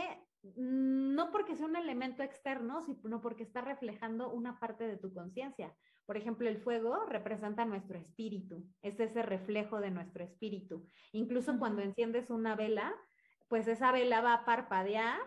[0.56, 5.74] no porque sea un elemento externo, sino porque está reflejando una parte de tu conciencia.
[6.06, 10.86] Por ejemplo, el fuego representa nuestro espíritu, es ese reflejo de nuestro espíritu.
[11.12, 12.94] Incluso cuando enciendes una vela,
[13.48, 15.20] pues esa vela va a parpadear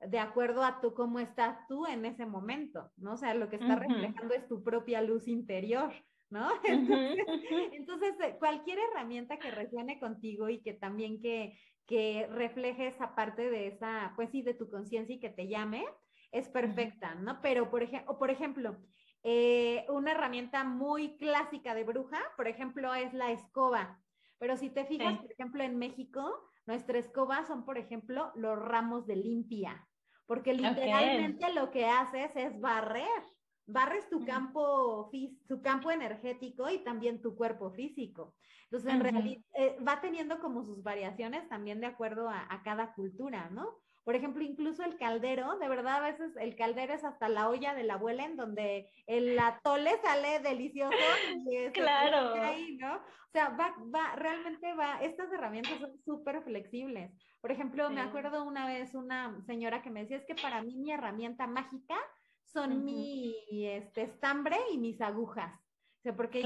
[0.00, 3.14] de acuerdo a tú cómo estás tú en ese momento, ¿no?
[3.14, 5.92] O sea, lo que está reflejando es tu propia luz interior.
[6.32, 6.48] ¿no?
[7.72, 13.50] Entonces, eh, cualquier herramienta que resuene contigo y que también que, que refleje esa parte
[13.50, 15.84] de esa, pues sí, de tu conciencia y que te llame,
[16.32, 17.40] es perfecta, ¿no?
[17.42, 18.78] Pero, por, ejemplo, por ejemplo,
[19.22, 24.00] eh, una herramienta muy clásica de bruja, por ejemplo, es la escoba.
[24.38, 29.06] Pero si te fijas, por ejemplo, en México, nuestra escoba son, por ejemplo, los ramos
[29.06, 29.88] de limpia,
[30.26, 33.22] porque literalmente lo que haces es barrer
[33.66, 35.10] barres tu campo,
[35.48, 38.34] tu campo energético y también tu cuerpo físico.
[38.64, 43.50] Entonces, en realidad, eh, va teniendo como sus variaciones también de acuerdo a, cada cultura,
[43.50, 43.81] ¿no?
[44.04, 47.74] Por ejemplo, incluso el caldero, de verdad, a veces el caldero es hasta la olla
[47.74, 50.92] de la abuela en donde el atole sale delicioso
[51.50, 52.34] y es claro.
[52.42, 52.96] ahí, ¿no?
[52.96, 57.12] O sea, va, va, realmente va, estas herramientas son súper flexibles.
[57.40, 60.76] Por ejemplo, me acuerdo una vez una señora que me decía, es que para mí
[60.76, 61.96] mi herramienta mágica
[62.44, 65.61] son mi este, estambre y mis agujas.
[66.02, 66.42] O sea, porque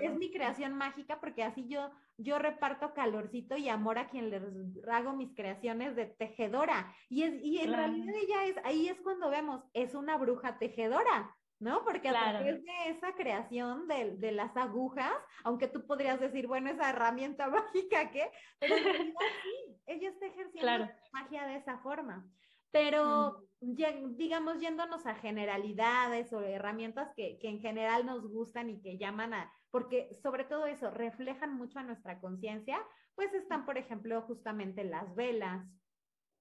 [0.00, 4.42] es, mi creación mágica, porque así yo, yo reparto calorcito y amor a quien les
[4.90, 6.90] hago mis creaciones de tejedora.
[7.10, 11.36] Y, es, y en realidad ella es, ahí es cuando vemos, es una bruja tejedora,
[11.58, 11.84] ¿no?
[11.84, 15.12] Porque a través de esa creación de, de, las agujas,
[15.44, 18.30] aunque tú podrías decir, bueno, esa herramienta mágica, ¿qué?
[18.58, 22.26] Pero en realidad sí, ella está ejerciendo magia de esa forma.
[22.70, 28.96] Pero digamos, yéndonos a generalidades o herramientas que, que, en general nos gustan y que
[28.96, 32.80] llaman a, porque sobre todo eso, reflejan mucho a nuestra conciencia,
[33.14, 35.66] pues están, por ejemplo, justamente las velas,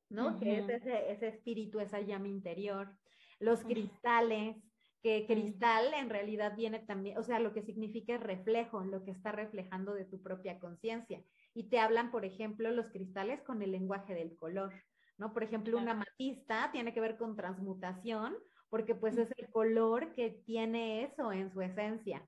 [0.09, 0.39] ¿no?
[0.39, 2.95] Que es ese, ese, espíritu, esa llama interior,
[3.39, 4.55] los cristales,
[5.01, 9.11] que cristal en realidad viene también, o sea, lo que significa es reflejo, lo que
[9.11, 11.23] está reflejando de tu propia conciencia.
[11.53, 14.73] Y te hablan, por ejemplo, los cristales con el lenguaje del color.
[15.19, 15.33] ¿No?
[15.33, 18.35] Por ejemplo, una matista tiene que ver con transmutación,
[18.69, 22.27] porque pues es el color que tiene eso en su esencia.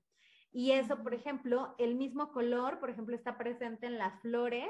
[0.52, 4.68] Y eso, por ejemplo, el mismo color, por ejemplo, está presente en las flores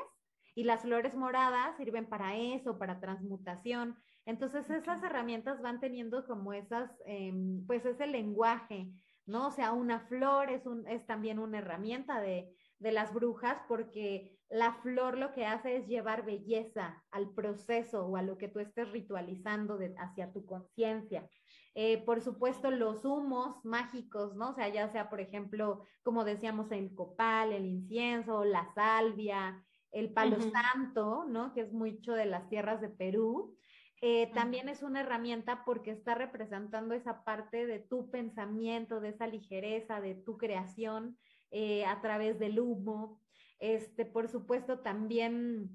[0.55, 3.97] y las flores moradas sirven para eso, para transmutación.
[4.25, 8.93] Entonces, esas herramientas van teniendo como esas, em, pues ese lenguaje,
[9.27, 9.49] ¿no?
[9.49, 14.37] O sea, una flor es, un, es también una herramienta de, de las brujas porque
[14.51, 18.59] la flor lo que hace es llevar belleza al proceso o a lo que tú
[18.59, 21.27] estés ritualizando hacia tu conciencia.
[21.75, 24.51] Eh, por supuesto, los humos mágicos, ¿no?
[24.51, 30.13] O sea, ya sea, por ejemplo, como decíamos, el copal, el incienso, la salvia, el
[30.13, 31.55] palo santo, ¿no?
[31.55, 33.57] Que es mucho de las tierras de Perú.
[34.03, 39.27] Eh, también es una herramienta porque está representando esa parte de tu pensamiento, de esa
[39.27, 41.17] ligereza, de tu creación
[41.53, 43.21] eh, a través del humo.
[43.59, 45.71] Este, por supuesto, también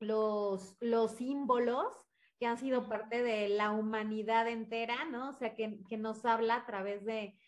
[0.00, 1.86] los, los símbolos
[2.38, 5.30] que han sido parte de la humanidad entera, ¿no?
[5.30, 7.38] O sea, que, que nos habla a través de,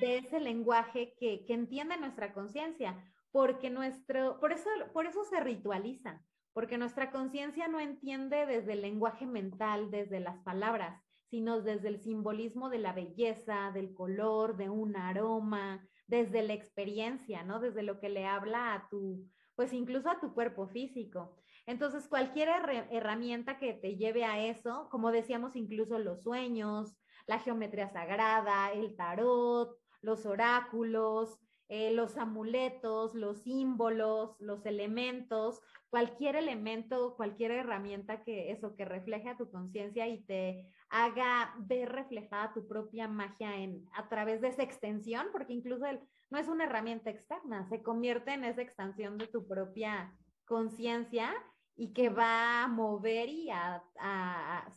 [0.00, 2.96] de ese lenguaje que, que entiende nuestra conciencia,
[3.32, 8.82] porque nuestro, por eso, por eso se ritualiza, porque nuestra conciencia no entiende desde el
[8.82, 14.70] lenguaje mental, desde las palabras, sino desde el simbolismo de la belleza, del color, de
[14.70, 17.60] un aroma, desde la experiencia, ¿no?
[17.60, 21.36] Desde lo que le habla a tu, pues incluso a tu cuerpo físico.
[21.66, 22.48] Entonces, cualquier
[22.90, 26.96] herramienta que te lleve a eso, como decíamos, incluso los sueños,
[27.26, 31.38] la geometría sagrada, el tarot, los oráculos,
[31.68, 35.60] eh, los amuletos, los símbolos, los elementos,
[35.90, 41.90] cualquier elemento, cualquier herramienta que eso, que refleje a tu conciencia y te haga ver
[41.92, 45.84] reflejada tu propia magia en, a través de esa extensión, porque incluso
[46.30, 50.14] no es una herramienta externa, se convierte en esa extensión de tu propia
[50.46, 51.34] conciencia
[51.80, 53.84] y que va a mover y a,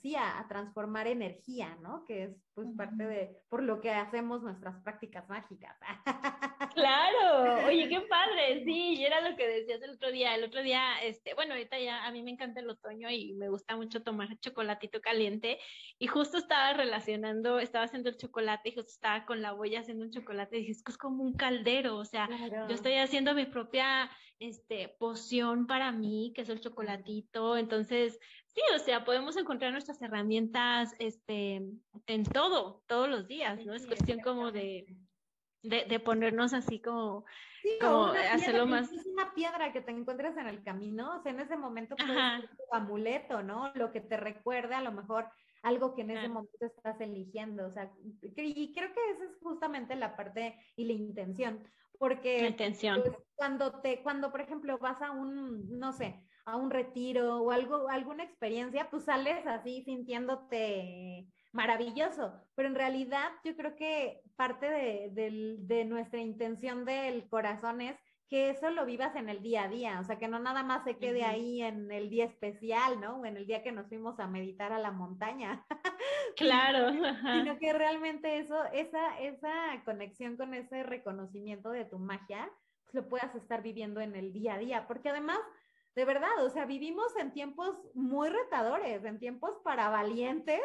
[0.02, 2.06] sí, a, transformar energía, ¿no?
[2.06, 5.78] Que es pues parte de, por lo que hacemos nuestras prácticas mágicas.
[6.74, 10.62] Claro, oye, qué padre, sí, y era lo que decías el otro día, el otro
[10.62, 14.04] día, este, bueno, ahorita ya a mí me encanta el otoño y me gusta mucho
[14.04, 15.60] tomar chocolatito caliente
[16.00, 20.06] y justo estaba relacionando, estaba haciendo el chocolate y justo estaba con la boya haciendo
[20.06, 22.30] un chocolate y dije, es que es como un caldero, o sea,
[22.70, 24.10] yo estoy haciendo mi propia,
[24.42, 28.20] este, poción para mí, que es el chocolatito, entonces,
[28.54, 31.62] sí, o sea, podemos encontrar nuestras herramientas, este,
[32.08, 33.74] en todo, todos los días, ¿no?
[33.74, 34.86] Es cuestión como de
[35.64, 37.26] de, de ponernos así como,
[37.80, 38.92] como hacerlo más.
[38.92, 42.14] Es una piedra que te encuentres en el camino, o sea, en ese momento puede
[42.14, 43.72] ser tu amuleto, ¿no?
[43.76, 45.30] Lo que te recuerda a lo mejor
[45.64, 47.92] algo que en ese momento estás eligiendo, o sea,
[48.24, 51.64] y creo que esa es justamente la parte y la intención,
[52.00, 53.02] porque la intención.
[53.02, 57.52] Pues, cuando te, cuando por ejemplo vas a un, no sé, a un retiro o
[57.52, 64.68] algo, alguna experiencia, pues sales así sintiéndote maravilloso, pero en realidad yo creo que parte
[64.70, 67.98] de, nuestra intención del corazón es
[68.30, 70.86] que eso lo vivas en el día a día, o sea, que no nada más
[70.86, 73.18] se quede ahí en el día especial, ¿no?
[73.18, 75.66] O en el día que nos fuimos a meditar a la montaña.
[76.38, 76.92] Claro.
[76.92, 79.52] Sino que realmente eso, esa, esa
[79.84, 82.50] conexión con ese reconocimiento de tu magia,
[82.86, 85.40] pues lo puedas estar viviendo en el día a día, porque además,
[85.96, 90.62] de verdad, o sea, vivimos en tiempos muy retadores, en tiempos para valientes,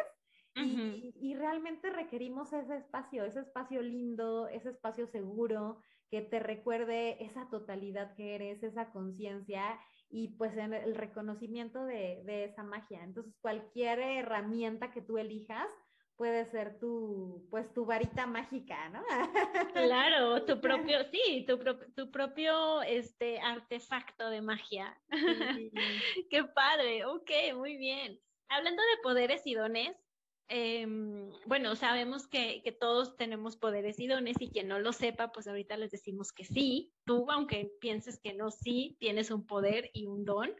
[0.58, 7.50] y, realmente requerimos ese espacio, ese espacio lindo, ese espacio seguro, que te recuerde esa
[7.50, 13.02] totalidad que eres, esa conciencia y pues el reconocimiento de, esa magia.
[13.04, 15.68] Entonces, cualquier herramienta que tú elijas
[16.16, 19.04] puede ser tu, pues tu varita mágica, ¿no?
[19.72, 21.58] Claro, tu propio, sí, tu,
[21.94, 24.98] tu propio este, artefacto de magia.
[26.30, 28.18] Qué padre, ok, muy bien.
[28.48, 29.96] Hablando de poderes y dones,
[30.48, 35.48] Em, bueno, sabemos que, todos tenemos poderes y dones y quien no lo sepa, pues
[35.48, 36.92] ahorita les decimos que sí.
[37.04, 40.54] Tú, aunque pienses que no, sí, tienes un poder y un don.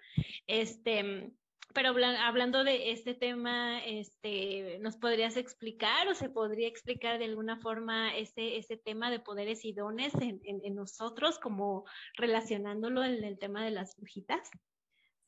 [0.46, 1.32] Este,
[1.74, 7.58] pero hablando de este tema, este, ¿nos podrías explicar o se podría explicar de alguna
[7.58, 11.84] forma ese, ese tema de poderes y dones en, en, nosotros, como
[12.16, 14.50] relacionándolo en el tema de las brujitas?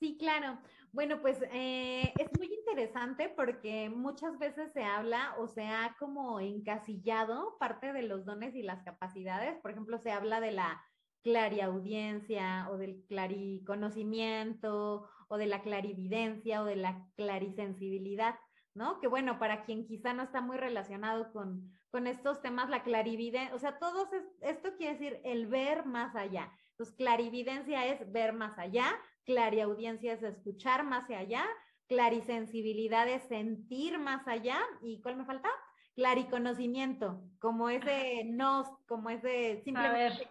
[0.01, 0.59] Sí, claro.
[0.93, 6.41] Bueno, pues eh, es muy interesante porque muchas veces se habla o se ha como
[6.41, 9.61] encasillado parte de los dones y las capacidades.
[9.61, 10.81] Por ejemplo, se habla de la
[11.23, 18.35] clariaudiencia o del clariconocimiento o de la clarividencia o de la clarisensibilidad,
[18.75, 18.99] ¿no?
[19.01, 23.55] Que bueno, para quien quizá no está muy relacionado con, con estos temas, la clarividencia,
[23.55, 24.09] o sea, todo
[24.41, 26.51] esto quiere decir el ver más allá.
[26.71, 28.87] Entonces, clarividencia es ver más allá,
[29.25, 31.45] clariaudiencia es escuchar más allá,
[31.89, 35.49] clarisensibilidad es sentir más allá, ¿y cuál me falta?
[35.95, 40.29] Clariconocimiento, como ese no, como ese simplemente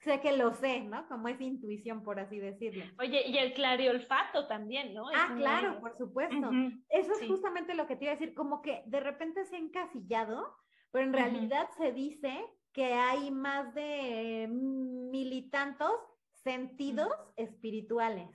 [0.00, 1.06] sé que lo sé, ¿no?
[1.08, 2.84] Como esa intuición, por así decirlo.
[2.98, 5.06] Oye, y el clariolfato también, ¿no?
[5.14, 6.50] Ah, claro, por supuesto.
[6.88, 9.58] Eso es justamente lo que te iba a decir, como que de repente se ha
[9.58, 10.56] encasillado,
[10.90, 15.92] pero en realidad se dice que hay más de mil y tantos
[16.32, 18.28] sentidos espirituales,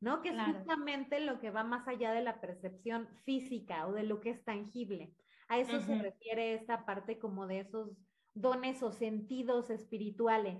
[0.00, 0.22] ¿no?
[0.22, 4.20] Que es justamente lo que va más allá de la percepción física o de lo
[4.20, 5.14] que es tangible.
[5.48, 7.96] A eso se refiere esta parte como de esos
[8.34, 10.58] dones o sentidos espirituales,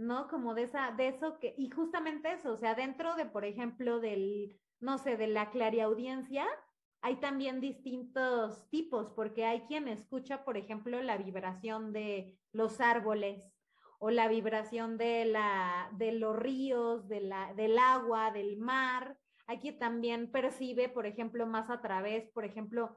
[0.00, 0.28] ¿no?
[0.28, 4.00] Como de esa, de eso que, y justamente eso, o sea, dentro de, por ejemplo,
[4.00, 6.46] del, no sé, de la clariaudiencia,
[7.02, 13.42] hay también distintos tipos, porque hay quien escucha, por ejemplo, la vibración de los árboles,
[14.02, 19.18] o la vibración de, la, de los ríos, de la, del agua, del mar.
[19.46, 22.96] Hay quien también percibe, por ejemplo, más a través, por ejemplo,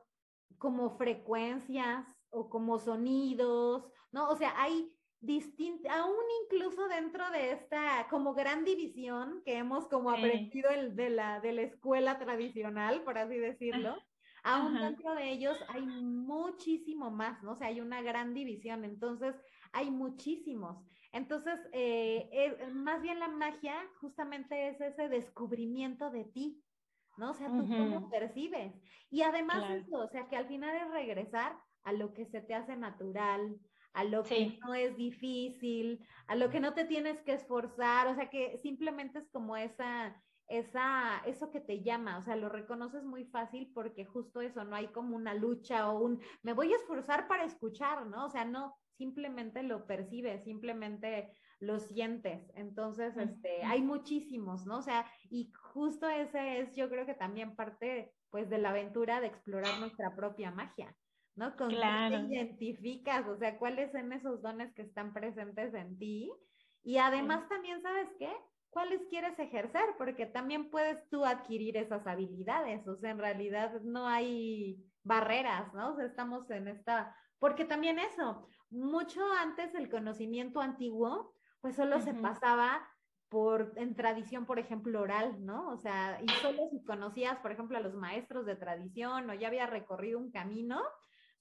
[0.57, 4.29] como frecuencias o como sonidos, ¿no?
[4.29, 10.11] O sea, hay distinto, aún incluso dentro de esta como gran división que hemos como
[10.11, 13.95] aprendido el, de, la, de la escuela tradicional, por así decirlo,
[14.43, 17.53] aún dentro de ellos hay muchísimo más, ¿no?
[17.53, 18.83] O sea, hay una gran división.
[18.83, 19.33] Entonces,
[19.71, 20.83] hay muchísimos.
[21.13, 26.61] Entonces, eh, eh, más bien la magia justamente es ese descubrimiento de ti,
[27.17, 27.31] ¿no?
[27.31, 28.73] O sea, tú cómo percibes.
[29.09, 32.55] Y además eso, o sea, que al final es regresar a lo que se te
[32.55, 33.57] hace natural,
[33.93, 38.15] a lo que no es difícil, a lo que no te tienes que esforzar, o
[38.15, 43.03] sea que simplemente es como esa, esa, eso que te llama, o sea, lo reconoces
[43.03, 46.75] muy fácil porque justo eso, no hay como una lucha o un, me voy a
[46.75, 48.25] esforzar para escuchar, ¿no?
[48.25, 52.51] O sea, no, simplemente lo percibes, simplemente lo sientes.
[52.55, 54.79] Entonces, este, hay muchísimos, ¿no?
[54.79, 59.21] O sea, y justo ese es, yo creo que también parte, pues, de la aventura
[59.21, 60.95] de explorar nuestra propia magia.
[61.35, 61.55] ¿No?
[61.55, 62.27] Con claro.
[62.27, 66.31] te identificas, o sea, cuáles son esos dones que están presentes en ti.
[66.83, 68.31] Y además también, ¿sabes qué?
[68.69, 69.83] ¿Cuáles quieres ejercer?
[69.97, 75.93] Porque también puedes tú adquirir esas habilidades, o sea, en realidad no hay barreras, ¿no?
[75.93, 82.01] O sea, estamos en esta, porque también eso, mucho antes el conocimiento antiguo, pues solo
[82.01, 82.85] se pasaba
[83.29, 85.69] por, en tradición, por ejemplo, oral, ¿no?
[85.69, 89.47] O sea, y solo si conocías, por ejemplo, a los maestros de tradición o ya
[89.47, 90.81] había recorrido un camino,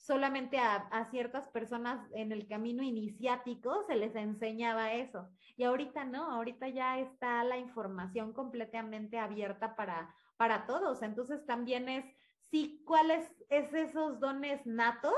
[0.03, 5.29] solamente a, ciertas personas en el camino iniciático se les enseñaba eso.
[5.57, 11.03] Y ahorita no, ahorita ya está la información completamente abierta para, para todos.
[11.03, 12.05] Entonces también es,
[12.51, 15.15] sí, cuáles es esos dones natos,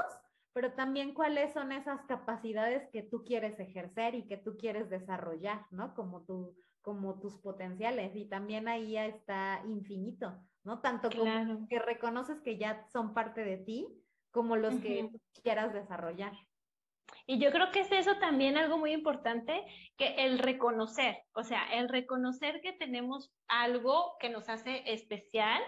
[0.53, 5.67] pero también cuáles son esas capacidades que tú quieres ejercer y que tú quieres desarrollar,
[5.71, 5.95] ¿no?
[5.95, 8.15] Como, tu, como tus potenciales.
[8.15, 10.81] Y también ahí está infinito, ¿no?
[10.81, 14.04] Tanto como que reconoces que ya son parte de ti,
[14.35, 15.09] como los que
[15.43, 16.33] quieras desarrollar.
[17.27, 19.65] Y yo creo que es eso también algo muy importante,
[19.97, 25.63] que el reconocer, o sea, el reconocer que tenemos algo que nos hace especial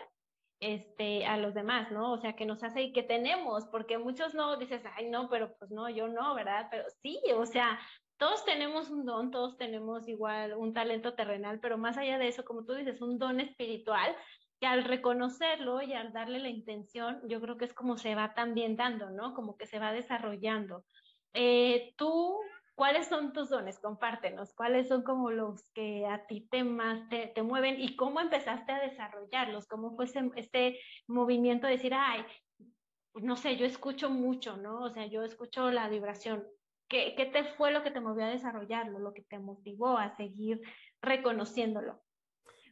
[0.61, 2.13] este, a los demás, ¿no?
[2.13, 5.57] O sea, que nos hace y que tenemos, porque muchos no dices, ay, no, pero
[5.59, 6.69] pues no, yo no, ¿verdad?
[6.71, 7.79] Pero sí, o sea,
[8.19, 12.45] todos tenemos un don, todos tenemos igual un talento terrenal, pero más allá de eso,
[12.45, 14.17] como tú dices, un don espiritual,
[14.61, 18.35] que al reconocerlo y al darle la intención, yo creo que es como se va
[18.35, 19.35] también dando, ¿no?
[19.35, 20.85] Como que se va desarrollando.
[21.35, 22.39] Eh, tú,
[22.75, 23.79] ¿cuáles son tus dones?
[23.79, 28.21] Compártenos, ¿cuáles son como los que a ti te más te, te mueven y cómo
[28.21, 29.67] empezaste a desarrollarlos?
[29.67, 32.25] ¿Cómo fue este movimiento de decir, ay,
[33.15, 34.81] no sé, yo escucho mucho, ¿no?
[34.81, 36.47] O sea, yo escucho la vibración.
[36.89, 40.17] ¿Qué, ¿Qué te fue lo que te movió a desarrollarlo, lo que te motivó a
[40.17, 40.61] seguir
[41.03, 42.06] reconociéndolo?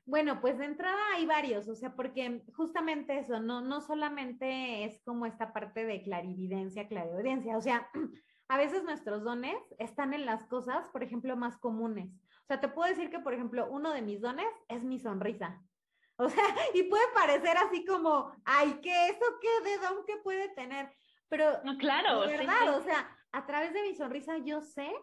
[0.07, 5.01] Bueno, pues de entrada hay varios, o sea, porque justamente eso, no, no solamente es
[5.03, 7.89] como esta parte de clarividencia, clarividencia, o sea,
[8.49, 12.11] a veces nuestros dones están en las cosas, por ejemplo, más comunes.
[12.43, 15.61] O sea, te puedo decir que, por ejemplo, uno de mis dones es mi sonrisa.
[16.17, 20.49] O sea, y puede parecer así como, ay, ¿qué eso qué de don que puede
[20.51, 20.93] tener?
[21.29, 24.95] Pero, no, claro, de verdad, o sea, a través de mi sonrisa yo sé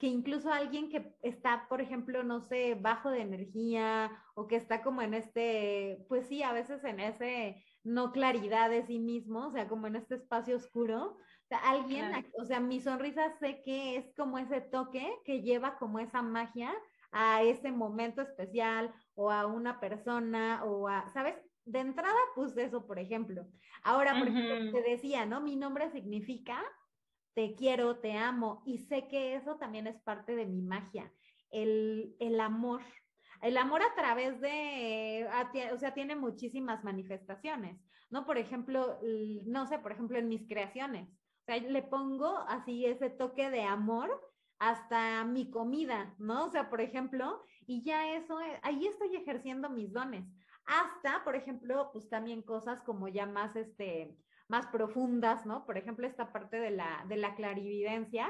[0.00, 4.82] que incluso alguien que está, por ejemplo, no sé, bajo de energía o que está
[4.82, 9.52] como en este, pues sí, a veces en ese no claridad de sí mismo, o
[9.52, 13.96] sea, como en este espacio oscuro, o sea, alguien, o sea, mi sonrisa sé que
[13.96, 16.72] es como ese toque que lleva como esa magia
[17.12, 21.36] a ese momento especial o a una persona o a, ¿sabes?
[21.66, 23.46] De entrada, pues eso, por ejemplo.
[23.82, 25.42] Ahora, por ejemplo, te decía, ¿no?
[25.42, 26.64] Mi nombre significa
[27.34, 31.12] te quiero, te amo, y sé que eso también es parte de mi magia,
[31.50, 32.82] el, el amor.
[33.42, 35.26] El amor a través de,
[35.72, 38.26] o sea, tiene muchísimas manifestaciones, ¿no?
[38.26, 38.98] Por ejemplo,
[39.46, 43.62] no sé, por ejemplo, en mis creaciones, o sea, le pongo así ese toque de
[43.62, 44.10] amor
[44.58, 46.44] hasta mi comida, ¿no?
[46.44, 50.26] O sea, por ejemplo, y ya eso, ahí estoy ejerciendo mis dones.
[50.66, 54.18] Hasta, por ejemplo, pues también cosas como ya más, este,
[54.50, 55.64] más profundas, ¿no?
[55.64, 58.28] Por ejemplo, esta parte de la, de la clarividencia,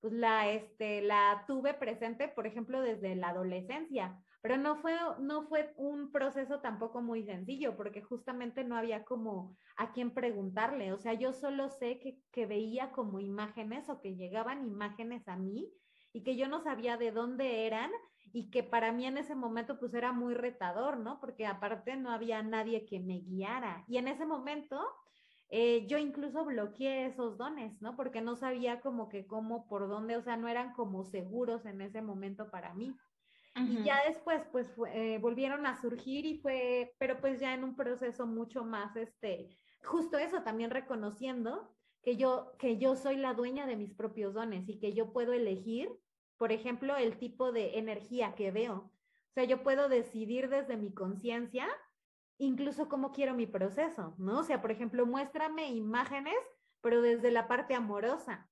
[0.00, 5.48] pues la, este, la tuve presente, por ejemplo, desde la adolescencia, pero no fue, no
[5.48, 10.98] fue un proceso tampoco muy sencillo, porque justamente no había como a quién preguntarle, o
[10.98, 15.72] sea, yo solo sé que, que veía como imágenes o que llegaban imágenes a mí
[16.12, 17.90] y que yo no sabía de dónde eran
[18.32, 21.20] y que para mí en ese momento pues era muy retador, ¿no?
[21.20, 23.84] Porque aparte no había nadie que me guiara.
[23.88, 24.80] Y en ese momento
[25.48, 27.96] eh, yo incluso bloqueé esos dones, ¿no?
[27.96, 31.80] Porque no sabía como que cómo, por dónde, o sea, no eran como seguros en
[31.80, 32.94] ese momento para mí.
[33.58, 37.74] Y ya después, pues, eh, volvieron a surgir y fue, pero pues ya en un
[37.74, 43.66] proceso mucho más, este, justo eso, también reconociendo que yo, que yo soy la dueña
[43.66, 45.88] de mis propios dones y que yo puedo elegir,
[46.36, 48.74] por ejemplo, el tipo de energía que veo.
[48.74, 51.66] O sea, yo puedo decidir desde mi conciencia
[52.38, 54.40] incluso cómo quiero mi proceso, ¿no?
[54.40, 56.36] O sea, por ejemplo, muéstrame imágenes,
[56.80, 58.48] pero desde la parte amorosa,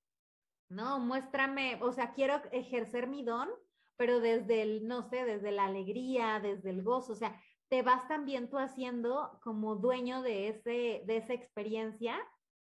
[0.69, 0.99] ¿no?
[0.99, 3.49] Muéstrame, o sea, quiero ejercer mi don,
[3.97, 8.07] pero desde el, no sé, desde la alegría, desde el gozo, o sea, te vas
[8.09, 12.19] también tú haciendo como dueño de, ese, de esa experiencia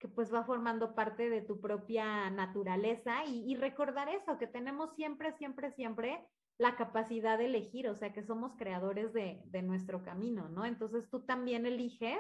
[0.01, 5.33] que pues va formando parte de tu propia naturaleza y, recordar eso, que tenemos siempre,
[5.33, 6.27] siempre, siempre
[6.57, 10.65] la capacidad de elegir, o sea, que somos creadores de, de nuestro camino, ¿no?
[10.65, 12.19] Entonces tú también eliges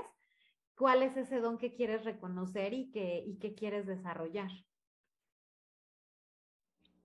[0.76, 4.50] cuál es ese don que quieres reconocer y que, y que quieres desarrollar.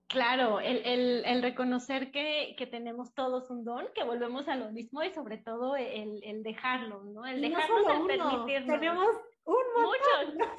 [0.08, 5.02] Claro, el, el, reconocer que, que, tenemos todos un don, que volvemos a lo mismo
[5.02, 7.26] y sobre todo el, el dejarlo, ¿no?
[7.26, 8.80] El dejarlo, el permitirnos.
[8.80, 9.08] Tenemos
[9.46, 10.36] un montón.
[10.36, 10.56] Muchos.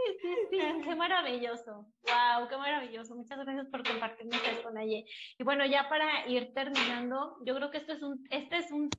[0.00, 1.86] Sí, sí, sí, qué maravilloso.
[2.04, 3.14] Wow, qué maravilloso.
[3.14, 5.04] Muchas gracias por compartirme esto con Aye.
[5.38, 8.90] Y bueno, ya para ir terminando, yo creo que esto es un, este es un,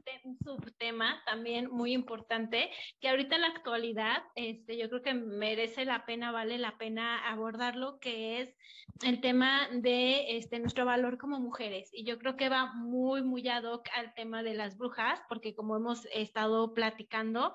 [0.44, 2.70] subtema también muy importante,
[3.00, 7.30] que ahorita en la actualidad, este, yo creo que merece la pena, vale la pena
[7.30, 8.56] abordarlo, que es
[9.04, 11.90] el tema de este, nuestro valor como mujeres.
[11.94, 15.54] Y yo creo que va muy, muy ad hoc al tema de las brujas, porque
[15.56, 17.54] como hemos estado platicando,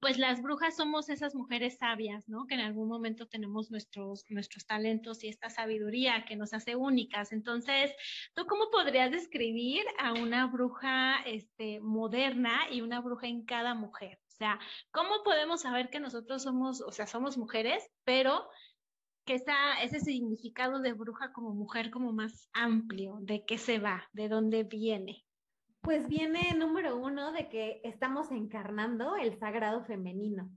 [0.00, 2.46] pues las brujas somos esas mujeres sabias, ¿no?
[2.46, 7.32] Que en algún momento tenemos nuestros, nuestros talentos y esta sabiduría que nos hace únicas.
[7.32, 7.92] Entonces,
[8.34, 14.18] ¿tú cómo podrías describir a una bruja este, moderna y una bruja en cada mujer?
[14.28, 14.58] O sea,
[14.90, 18.48] ¿cómo podemos saber que nosotros somos, o sea, somos mujeres, pero
[19.26, 19.34] que
[19.82, 24.64] ese significado de bruja como mujer como más amplio, de qué se va, de dónde
[24.64, 25.24] viene?
[25.80, 30.50] Pues viene número uno de que estamos encarnando el sagrado femenino,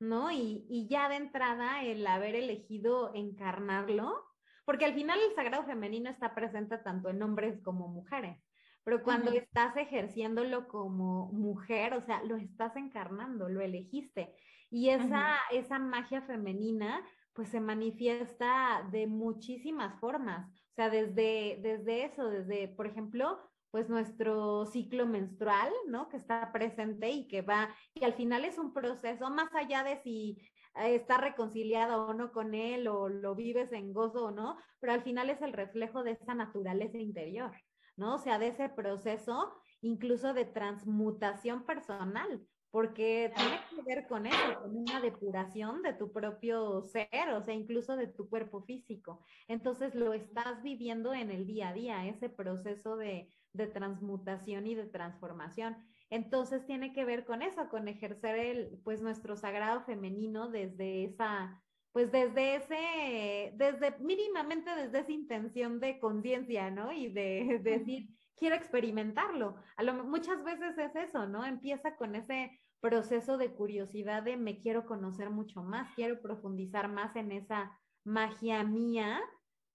[0.00, 0.30] ¿no?
[0.30, 4.24] Y, ya de entrada el haber elegido encarnarlo,
[4.64, 8.38] porque al final el sagrado femenino está presente tanto en hombres como mujeres,
[8.82, 14.34] pero cuando estás ejerciéndolo como mujer, o sea, lo estás encarnando, lo elegiste.
[14.70, 20.48] Y esa, esa magia femenina, pues se manifiesta de muchísimas formas.
[20.48, 23.40] O sea, desde, desde eso, desde, por ejemplo,
[23.76, 26.08] pues nuestro ciclo menstrual, ¿no?
[26.08, 29.98] Que está presente y que va, y al final es un proceso, más allá de
[29.98, 30.38] si
[30.76, 34.94] eh, está reconciliada o no con él o lo vives en gozo o no, pero
[34.94, 37.52] al final es el reflejo de esa naturaleza interior,
[37.98, 38.14] ¿no?
[38.14, 39.52] O sea, de ese proceso
[39.82, 42.40] incluso de transmutación personal,
[42.76, 47.54] porque tiene que ver con eso, con una depuración de tu propio ser, o sea,
[47.54, 49.24] incluso de tu cuerpo físico.
[49.48, 54.74] Entonces lo estás viviendo en el día a día, ese proceso de, de transmutación y
[54.74, 55.78] de transformación.
[56.10, 61.62] Entonces tiene que ver con eso, con ejercer el, pues nuestro sagrado femenino desde esa,
[61.92, 66.92] pues desde ese, desde mínimamente desde esa intención de conciencia, ¿no?
[66.92, 69.56] Y de, decir, quiero experimentarlo.
[69.78, 71.42] A lo, muchas veces es eso, ¿no?
[71.42, 77.16] Empieza con ese proceso de curiosidad de me quiero conocer mucho más, quiero profundizar más
[77.16, 79.20] en esa magia mía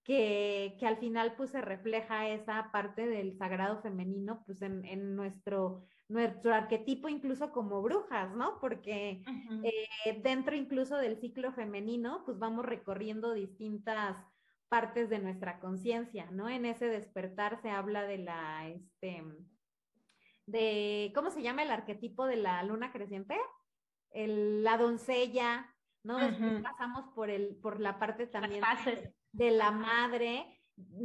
[0.03, 5.15] que, que, al final pues se refleja esa parte del sagrado femenino pues en, en
[5.15, 8.59] nuestro, nuestro arquetipo incluso como brujas, ¿no?
[8.59, 9.23] Porque
[9.63, 14.17] eh, dentro incluso del ciclo femenino pues vamos recorriendo distintas
[14.69, 16.49] partes de nuestra conciencia, ¿no?
[16.49, 19.23] En ese despertar se habla de la, este,
[20.51, 23.37] de, ¿cómo se llama el arquetipo de la luna creciente?
[24.11, 25.73] El, la doncella,
[26.03, 26.17] ¿no?
[26.17, 28.63] Después pasamos por, el, por la parte también
[29.31, 30.61] de la madre,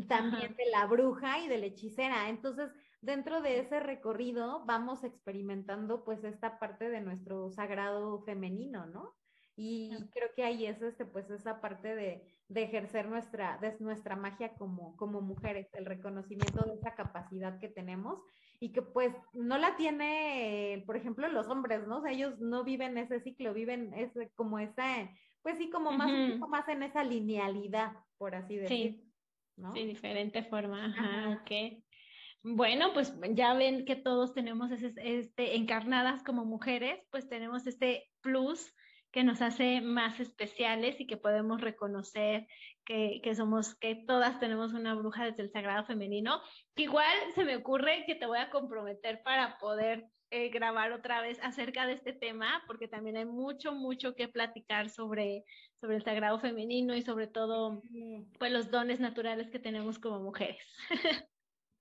[0.09, 2.29] también de la bruja y de la hechicera.
[2.29, 2.71] Entonces,
[3.01, 9.15] dentro de ese recorrido vamos experimentando pues esta parte de nuestro sagrado femenino, ¿no?
[9.57, 14.15] Y creo que ahí es este, pues esa parte de, de ejercer nuestra, de nuestra
[14.15, 18.21] magia como, como mujeres, el reconocimiento de esa capacidad que tenemos
[18.61, 21.99] y que pues no la tiene, por ejemplo, los hombres, ¿no?
[21.99, 25.11] O sea, ellos no viven ese ciclo, viven ese, como esa,
[25.43, 28.99] pues sí, como más, un poco más en esa linealidad, por así decirlo.
[28.99, 29.13] Sí,
[29.57, 29.73] ¿no?
[29.73, 31.83] sí diferente forma, ajá, ok.
[32.43, 38.05] Bueno, pues ya ven que todos tenemos ese, este, encarnadas como mujeres, pues tenemos este
[38.21, 38.76] plus
[39.17, 42.47] que nos hace más especiales y que podemos reconocer
[42.85, 46.43] que, que, somos, que todas tenemos una bruja desde el sagrado femenino.
[46.75, 51.39] Igual se me ocurre que te voy a comprometer para poder eh, grabar otra vez
[51.43, 55.47] acerca de este tema, porque también hay mucho, mucho que platicar sobre,
[55.81, 57.83] sobre el sagrado femenino y sobre todo,
[58.39, 60.59] pues los dones naturales que tenemos como mujeres.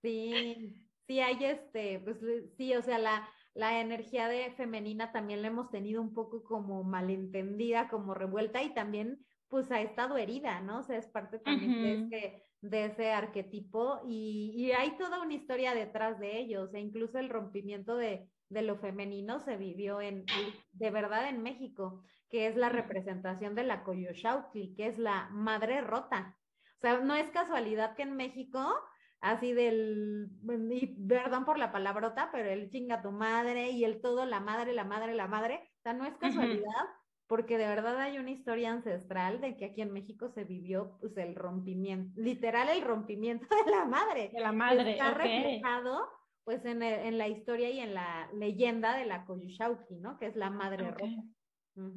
[0.02, 2.18] Sí, sí, hay este, pues
[2.58, 6.84] sí, o sea, la, la energía de femenina también la hemos tenido un poco como
[6.84, 10.80] malentendida, como revuelta y también pues ha estado herida, ¿no?
[10.80, 15.34] O sea, es parte también de, ese, de ese arquetipo y, y, hay toda una
[15.34, 20.02] historia detrás de ello, o sea, incluso el rompimiento de, de lo femenino se vivió
[20.02, 20.26] en,
[20.74, 25.80] de verdad en México, que es la representación de la Coyoshautli, que es la madre
[25.80, 26.38] rota.
[26.78, 28.76] O sea, no es casualidad que en México
[29.22, 30.30] así del,
[30.72, 34.74] y perdón por la palabrota, pero el chinga tu madre y el todo, la madre,
[34.74, 36.86] la madre, la madre, o sea, no es casualidad
[37.28, 41.18] porque de verdad hay una historia ancestral de que aquí en México se vivió pues
[41.18, 44.30] el rompimiento, literal el rompimiento de la madre.
[44.34, 44.92] De la madre.
[44.92, 46.08] Está reflejado
[46.44, 50.20] pues en, en, la historia y en la leyenda de la Koyushauki, ¿no?
[50.20, 51.24] Que es la madre roja.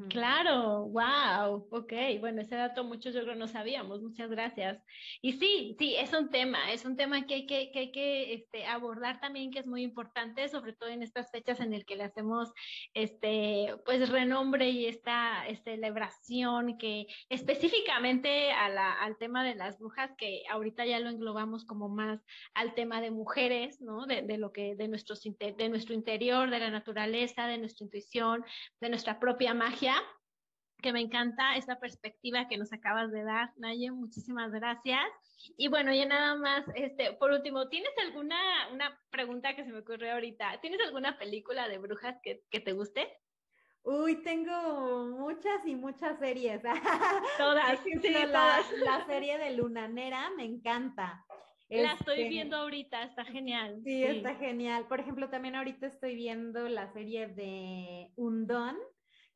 [0.09, 4.83] Claro, wow, ok, bueno, ese dato muchos yo creo no sabíamos, muchas gracias.
[5.23, 8.35] Y sí, sí, es un tema, es un tema que hay que, que, hay que
[8.35, 11.95] este, abordar también, que es muy importante, sobre todo en estas fechas en el que
[11.95, 12.53] le hacemos
[12.93, 20.87] este, pues renombre y esta, celebración que específicamente al tema de las brujas, que ahorita
[20.87, 22.21] ya lo englobamos como más
[22.55, 24.07] al tema de mujeres, ¿no?
[24.07, 28.45] De, de lo que, de, nuestros, de nuestro interior, de la naturaleza, de nuestra intuición,
[28.81, 29.55] de nuestra propia
[30.81, 35.05] que me encanta esta perspectiva que nos acabas de dar, Naye, muchísimas gracias.
[35.57, 38.37] Y bueno, ya nada más, este, por último, ¿tienes alguna
[38.73, 40.61] una pregunta que se me ocurrió ahorita?
[40.61, 43.09] ¿Tienes alguna película de brujas que, que te guste?
[43.83, 46.63] Uy, tengo muchas y muchas series.
[47.39, 48.73] Todas, sí, la, todas.
[48.85, 51.25] La serie de Lunanera me encanta.
[51.71, 53.81] La estoy este, viendo ahorita, está genial.
[53.85, 54.87] Sí, está genial.
[54.89, 58.79] Por ejemplo, también ahorita estoy viendo la serie de Undón,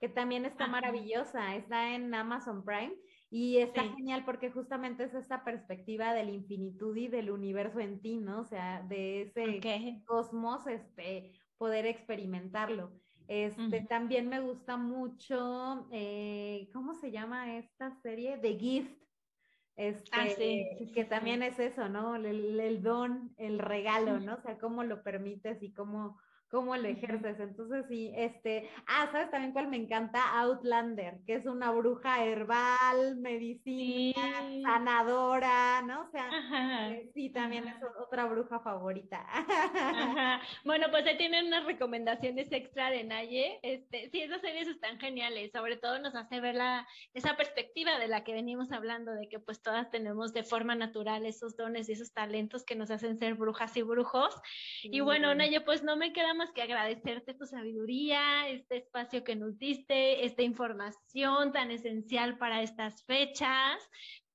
[0.02, 2.92] que también está maravillosa, está en Amazon Prime
[3.30, 8.16] y está genial porque justamente es esta perspectiva del infinitud y del universo en ti,
[8.16, 8.40] ¿no?
[8.40, 12.90] O sea, de ese cosmos, este, poder experimentarlo.
[13.28, 18.38] Este, también me gusta mucho, eh, ¿cómo se llama esta serie?
[18.38, 19.00] The Gift.
[19.76, 22.16] Este, ah, sí, que también es eso, ¿no?
[22.16, 24.34] El, el, don, el regalo, ¿no?
[24.34, 26.18] O sea, cómo lo permites y cómo,
[26.52, 27.40] cómo lo ejerces.
[27.40, 30.38] Entonces, sí, este, ah, ¿sabes también cuál me encanta?
[30.40, 36.02] Outlander, que es una bruja herbal, medicina, sanadora, ¿no?
[36.02, 36.28] O sea,
[36.90, 39.26] eh, sí, también es otra bruja favorita.
[40.64, 43.58] Bueno, pues ahí tienen unas recomendaciones extra de Naye.
[43.62, 48.08] Este, sí, esas series están geniales, sobre todo nos hace ver la, esa perspectiva de
[48.08, 51.92] la que venimos hablando, de que pues todas tenemos de forma natural esos dones y
[51.92, 54.34] esos talentos que nos hacen ser brujas y brujos.
[54.82, 59.36] Y bueno, Naye, pues no me queda más que agradecerte tu sabiduría, este espacio que
[59.36, 63.88] nos diste, esta información tan esencial para estas fechas.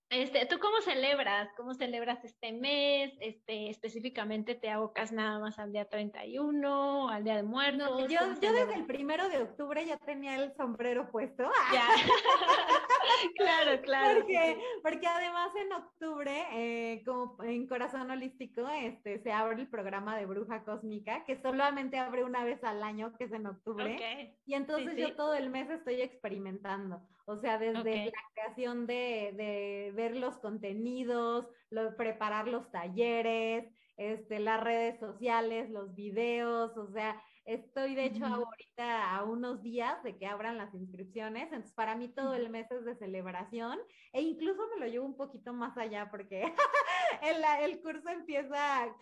[0.10, 1.50] Este, ¿Tú cómo celebras?
[1.58, 3.12] ¿Cómo celebras este mes?
[3.20, 8.08] Este, específicamente te abocas nada más al día 31, al día de muertos.
[8.10, 11.44] yo, yo desde el primero de octubre ya tenía el sombrero puesto.
[11.74, 11.86] Ya.
[13.36, 14.20] claro, claro.
[14.20, 20.18] Porque, porque además en octubre, eh, como en Corazón Holístico, este, se abre el programa
[20.18, 24.34] de Bruja Cósmica, que solamente abre una vez al año, que es en octubre.
[24.46, 27.02] Y entonces yo todo el mes estoy experimentando.
[27.30, 34.40] O sea, desde la creación de, de, ver los contenidos, lo, preparar los talleres, este,
[34.40, 40.18] las redes sociales, los videos, o sea, Estoy, de hecho, ahorita a unos días de
[40.18, 43.80] que abran las inscripciones, entonces para mí todo el mes es de celebración
[44.12, 46.42] e incluso me lo llevo un poquito más allá porque
[47.22, 48.96] el, el, curso empieza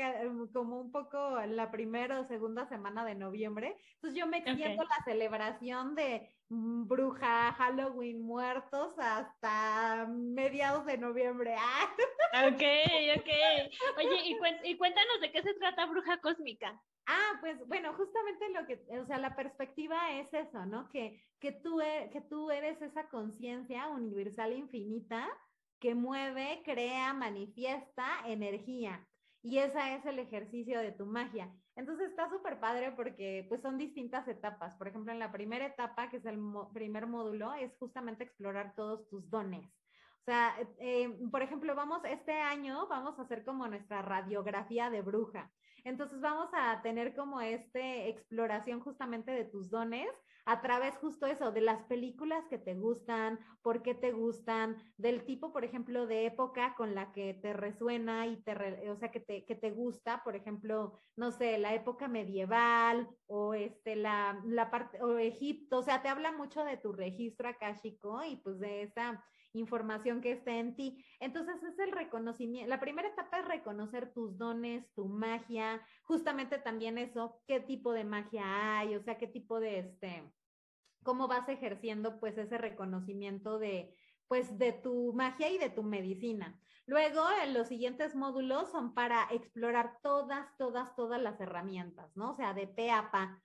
[0.53, 5.03] como un poco la primera o segunda semana de noviembre, entonces yo me extiendo la
[5.03, 11.56] celebración de mm, bruja, Halloween, muertos hasta mediados de noviembre.
[12.36, 12.62] Ok,
[13.18, 13.30] ok.
[13.97, 16.82] Oye, y, y cuéntanos de qué se trata Bruja Cósmica.
[17.08, 20.89] Ah, pues bueno, justamente lo que, o sea, la perspectiva es eso, ¿no?
[20.89, 25.28] Que, que, tú, e, que tú eres esa conciencia universal infinita
[25.80, 29.08] que mueve, crea, manifiesta energía.
[29.42, 31.54] Y ese es el ejercicio de tu magia.
[31.76, 34.76] Entonces está súper padre porque pues son distintas etapas.
[34.76, 36.40] Por ejemplo, en la primera etapa, que es el
[36.74, 39.68] primer módulo, es justamente explorar todos tus dones.
[40.22, 45.04] O sea, eh, por ejemplo, vamos, este año vamos a hacer como nuestra radiografía de
[45.04, 45.52] bruja.
[45.84, 50.10] Entonces vamos a tener como este exploración justamente de tus dones
[50.46, 55.26] a través justo eso, de las películas que te gustan, por qué te gustan, del
[55.26, 59.20] tipo, por ejemplo, de época con la que te resuena y te, o sea, que
[59.20, 64.70] te, que te gusta, por ejemplo, no sé, la época medieval o este, la, la
[64.70, 68.84] parte, o Egipto, o sea, te habla mucho de tu registro akáshico y pues de
[68.84, 69.24] esa
[69.56, 71.03] información que esté en ti.
[71.20, 72.70] Entonces es el reconocimiento.
[72.70, 78.03] La primera etapa es reconocer tus dones, tu magia, justamente también eso, qué tipo de
[78.03, 80.32] magia hay, o sea, qué tipo de este,
[81.03, 83.95] cómo vas ejerciendo pues ese reconocimiento de
[84.28, 86.60] pues de tu magia y de tu medicina.
[86.88, 92.32] Luego, los siguientes módulos son para explorar todas, todas, todas las herramientas, ¿no?
[92.32, 93.41] O sea, de pe a pa.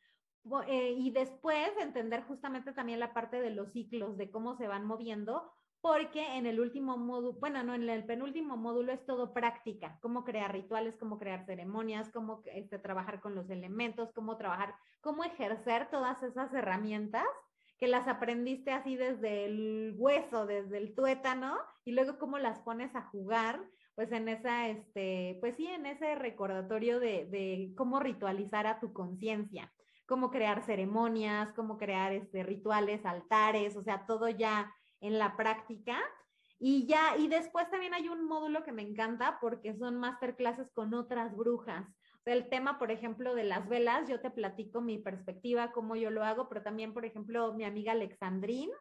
[0.67, 4.87] Eh, y después entender justamente también la parte de los ciclos, de cómo se van
[4.87, 9.99] moviendo, porque en el último módulo, bueno, no, en el penúltimo módulo es todo práctica,
[10.03, 15.25] cómo crear rituales, cómo crear ceremonias, cómo este, trabajar con los elementos, cómo trabajar, cómo
[15.25, 17.27] ejercer todas esas herramientas
[17.79, 21.57] que las aprendiste así desde el hueso, desde el tuétano,
[21.87, 23.59] y luego cómo las pones a jugar,
[23.95, 28.93] pues en esa, este, pues sí, en ese recordatorio de, de cómo ritualizar a tu
[28.93, 29.73] conciencia,
[30.05, 34.71] cómo crear ceremonias, cómo crear este, rituales, altares, o sea, todo ya
[35.01, 35.99] en la práctica.
[36.59, 40.93] Y ya, y después también hay un módulo que me encanta porque son masterclasses con
[40.95, 41.87] otras brujas
[42.25, 46.25] el tema, por ejemplo, de las velas, yo te platico mi perspectiva, cómo yo lo
[46.25, 48.73] hago, pero también, por ejemplo, mi amiga Alexandrine,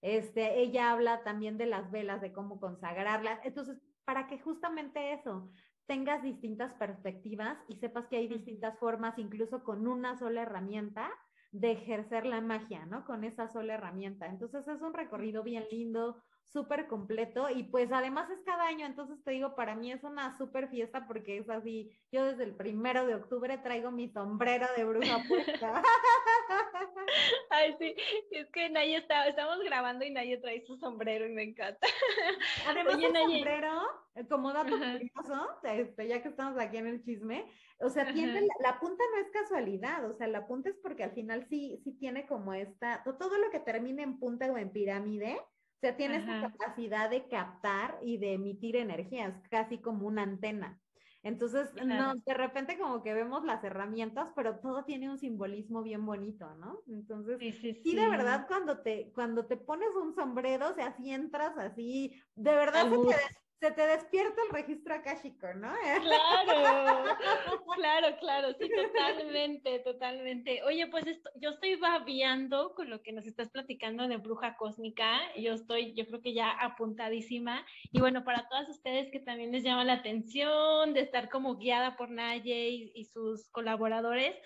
[0.00, 3.40] este, ella habla también de las velas, de cómo consagrarlas.
[3.44, 5.50] Entonces, para que justamente eso,
[5.86, 11.10] tengas distintas perspectivas y sepas que hay distintas formas, incluso con una sola herramienta,
[11.50, 13.04] de ejercer la magia, ¿no?
[13.04, 14.26] Con esa sola herramienta.
[14.26, 16.22] Entonces es un recorrido bien lindo,
[16.52, 20.36] súper completo y pues además es cada año, entonces te digo, para mí es una
[20.38, 24.84] súper fiesta porque es así, yo desde el primero de octubre traigo mi sombrero de
[24.84, 25.82] bruja puesta.
[27.50, 27.94] Ay, sí,
[28.30, 31.86] es que nadie está, estamos grabando y nadie trae su sombrero y me encanta.
[32.68, 33.82] Además el sombrero,
[34.14, 37.44] eh, como dato curioso, este, ya que estamos aquí en el chisme,
[37.80, 41.12] o sea, tiene, la, punta no es casualidad, o sea, la punta es porque al
[41.12, 45.40] final sí, sí tiene como esta, todo lo que termine en punta o en pirámide,
[45.78, 50.80] o sea, tiene esa capacidad de captar y de emitir energías, casi como una antena.
[51.22, 56.04] Entonces, no, de repente como que vemos las herramientas, pero todo tiene un simbolismo bien
[56.04, 56.80] bonito, ¿no?
[56.88, 61.56] Entonces, sí, de verdad, cuando te, cuando te pones un sombrero, o sea, si entras
[61.58, 63.14] así, de verdad se te,
[63.60, 65.72] se te despierta el registro akashico, ¿no?
[66.02, 67.16] Claro,
[67.74, 70.62] claro, claro, sí, totalmente, totalmente.
[70.64, 71.04] Oye, pues
[71.40, 75.18] yo estoy babiando con lo que nos estás platicando de bruja cósmica.
[75.36, 77.66] Yo estoy, yo creo que ya apuntadísima.
[77.90, 81.96] Y bueno, para todas ustedes que también les llama la atención de estar como guiada
[81.96, 84.36] por Naye y sus colaboradores,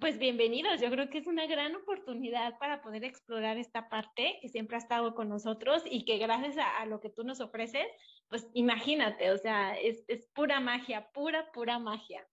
[0.00, 4.48] pues bienvenidos, yo creo que es una gran oportunidad para poder explorar esta parte que
[4.48, 7.86] siempre ha estado con nosotros y que gracias a, lo que tú nos ofreces,
[8.32, 12.26] pues imagínate, o sea, es, es pura magia, pura, pura magia.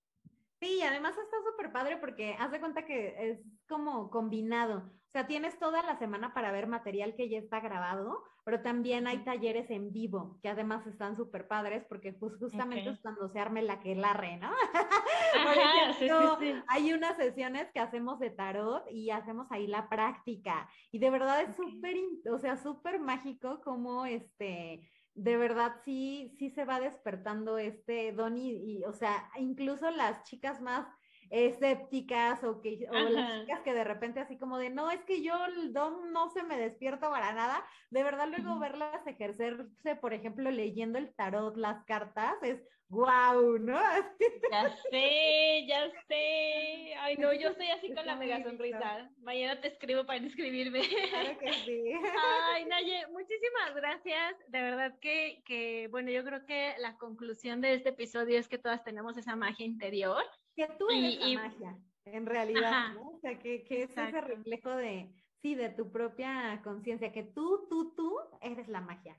[0.61, 4.77] Sí, además está súper padre porque haz de cuenta que es como combinado.
[4.77, 9.07] O sea, tienes toda la semana para ver material que ya está grabado, pero también
[9.07, 13.39] hay talleres en vivo, que además están súper padres porque pues justamente es cuando se
[13.39, 14.51] arme la que larre, ¿no?
[16.67, 20.69] hay unas sesiones que hacemos de tarot y hacemos ahí la práctica.
[20.93, 21.97] Y de verdad es súper,
[22.31, 28.37] o sea, súper mágico como este de verdad sí, sí se va despertando este don
[28.37, 30.87] y, o sea, incluso las chicas más
[31.29, 35.21] escépticas o que o las chicas que de repente así como de no es que
[35.21, 40.13] yo el don no se me despierta para nada de verdad luego verlas ejercerse por
[40.13, 42.59] ejemplo leyendo el tarot las cartas es
[42.89, 43.79] wow no
[44.51, 46.93] ya sé ya sé.
[46.99, 49.09] Ay no yo estoy así con la mega sonrisa.
[49.21, 50.81] Mañana te escribo para inscribirme.
[51.09, 51.81] Claro que sí.
[52.53, 54.35] Ay Naye muchísimas gracias.
[54.47, 58.57] De verdad que que bueno yo creo que la conclusión de este episodio es que
[58.57, 60.23] todas tenemos esa magia interior
[60.59, 63.11] que tú eres la magia, en realidad, ¿no?
[63.11, 65.09] O sea, que, que es ese reflejo de,
[65.41, 69.17] sí, de tu propia conciencia, que tú, tú, tú eres la magia.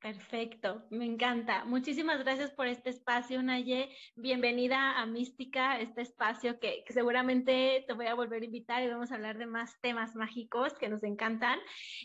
[0.00, 1.66] Perfecto, me encanta.
[1.66, 3.90] Muchísimas gracias por este espacio, Naye.
[4.14, 8.88] Bienvenida a Mística, este espacio que, que, seguramente te voy a volver a invitar y
[8.88, 11.58] vamos a hablar de más temas mágicos que nos encantan.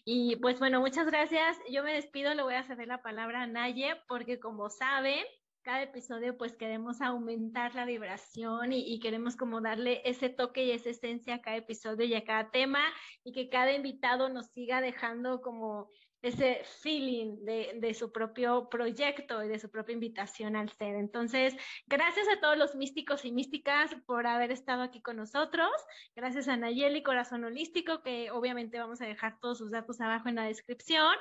[0.03, 1.55] Y pues bueno, muchas gracias.
[1.71, 5.23] Yo me despido, le voy a ceder la palabra a Naye porque como saben,
[5.63, 10.89] cada episodio pues queremos aumentar la vibración y, queremos como darle ese toque y esa
[10.89, 12.81] esencia a cada episodio y a cada tema
[13.23, 15.89] y que cada invitado nos siga dejando como
[16.21, 20.95] ese feeling de, de, su propio proyecto y de su propia invitación al ser.
[20.95, 21.53] Entonces,
[21.85, 25.69] gracias a todos los místicos y místicas por haber estado aquí con nosotros.
[26.15, 30.35] Gracias a Nayeli Corazón Holístico, que obviamente vamos a dejar todos sus datos abajo en
[30.35, 31.13] la descripción.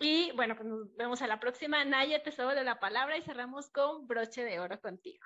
[0.00, 1.84] Y bueno, pues nos vemos a la próxima.
[1.84, 5.24] Naya, te de la palabra y cerramos con broche de oro contigo.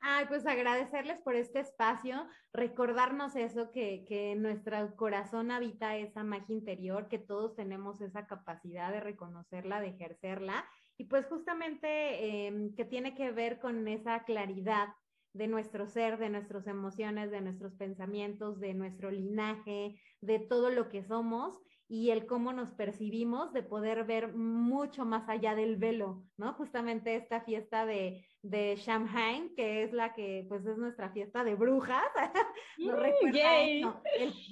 [0.00, 6.54] Ay, pues agradecerles por este espacio, recordarnos eso, que, que nuestro corazón habita esa magia
[6.54, 10.64] interior, que todos tenemos esa capacidad de reconocerla, de ejercerla,
[10.96, 14.88] y pues justamente em, que tiene que ver con esa claridad
[15.32, 20.88] de nuestro ser, de nuestras emociones, de nuestros pensamientos, de nuestro linaje, de todo lo
[20.88, 26.24] que somos y el cómo nos percibimos de poder ver mucho más allá del velo,
[26.36, 26.52] ¿no?
[26.54, 31.54] Justamente esta fiesta de, de Shamhain, que es la que pues es nuestra fiesta de
[31.54, 32.04] brujas,
[32.78, 34.02] nos recuerda eso,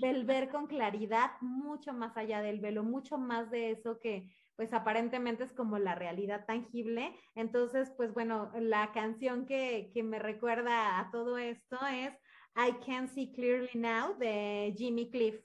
[0.03, 4.73] el, ver con claridad mucho más allá del velo, mucho más de eso que pues
[4.73, 7.19] aparentemente es como la realidad tangible.
[7.35, 12.15] Entonces, pues bueno, la canción que, que me recuerda a todo esto es
[12.57, 15.41] I Can See Clearly Now de Jimmy Cliff.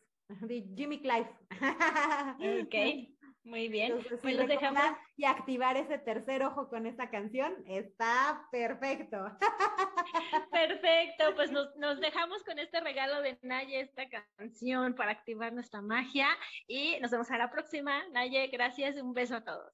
[0.76, 1.30] Jimmy Clive.
[2.64, 3.10] ok.
[3.44, 4.00] Muy bien.
[4.22, 4.84] pues los dejamos.
[5.18, 9.18] Y activar ese tercer ojo con esta canción está perfecto.
[10.52, 14.04] Perfecto, pues nos, nos, dejamos con este regalo de Naye, esta
[14.38, 16.28] canción para activar nuestra magia
[16.68, 18.08] y nos vemos a la próxima.
[18.12, 19.72] Naye, gracias y un beso a todos.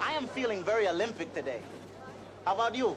[0.00, 1.60] I am feeling very Olympic today.
[2.44, 2.96] How about you?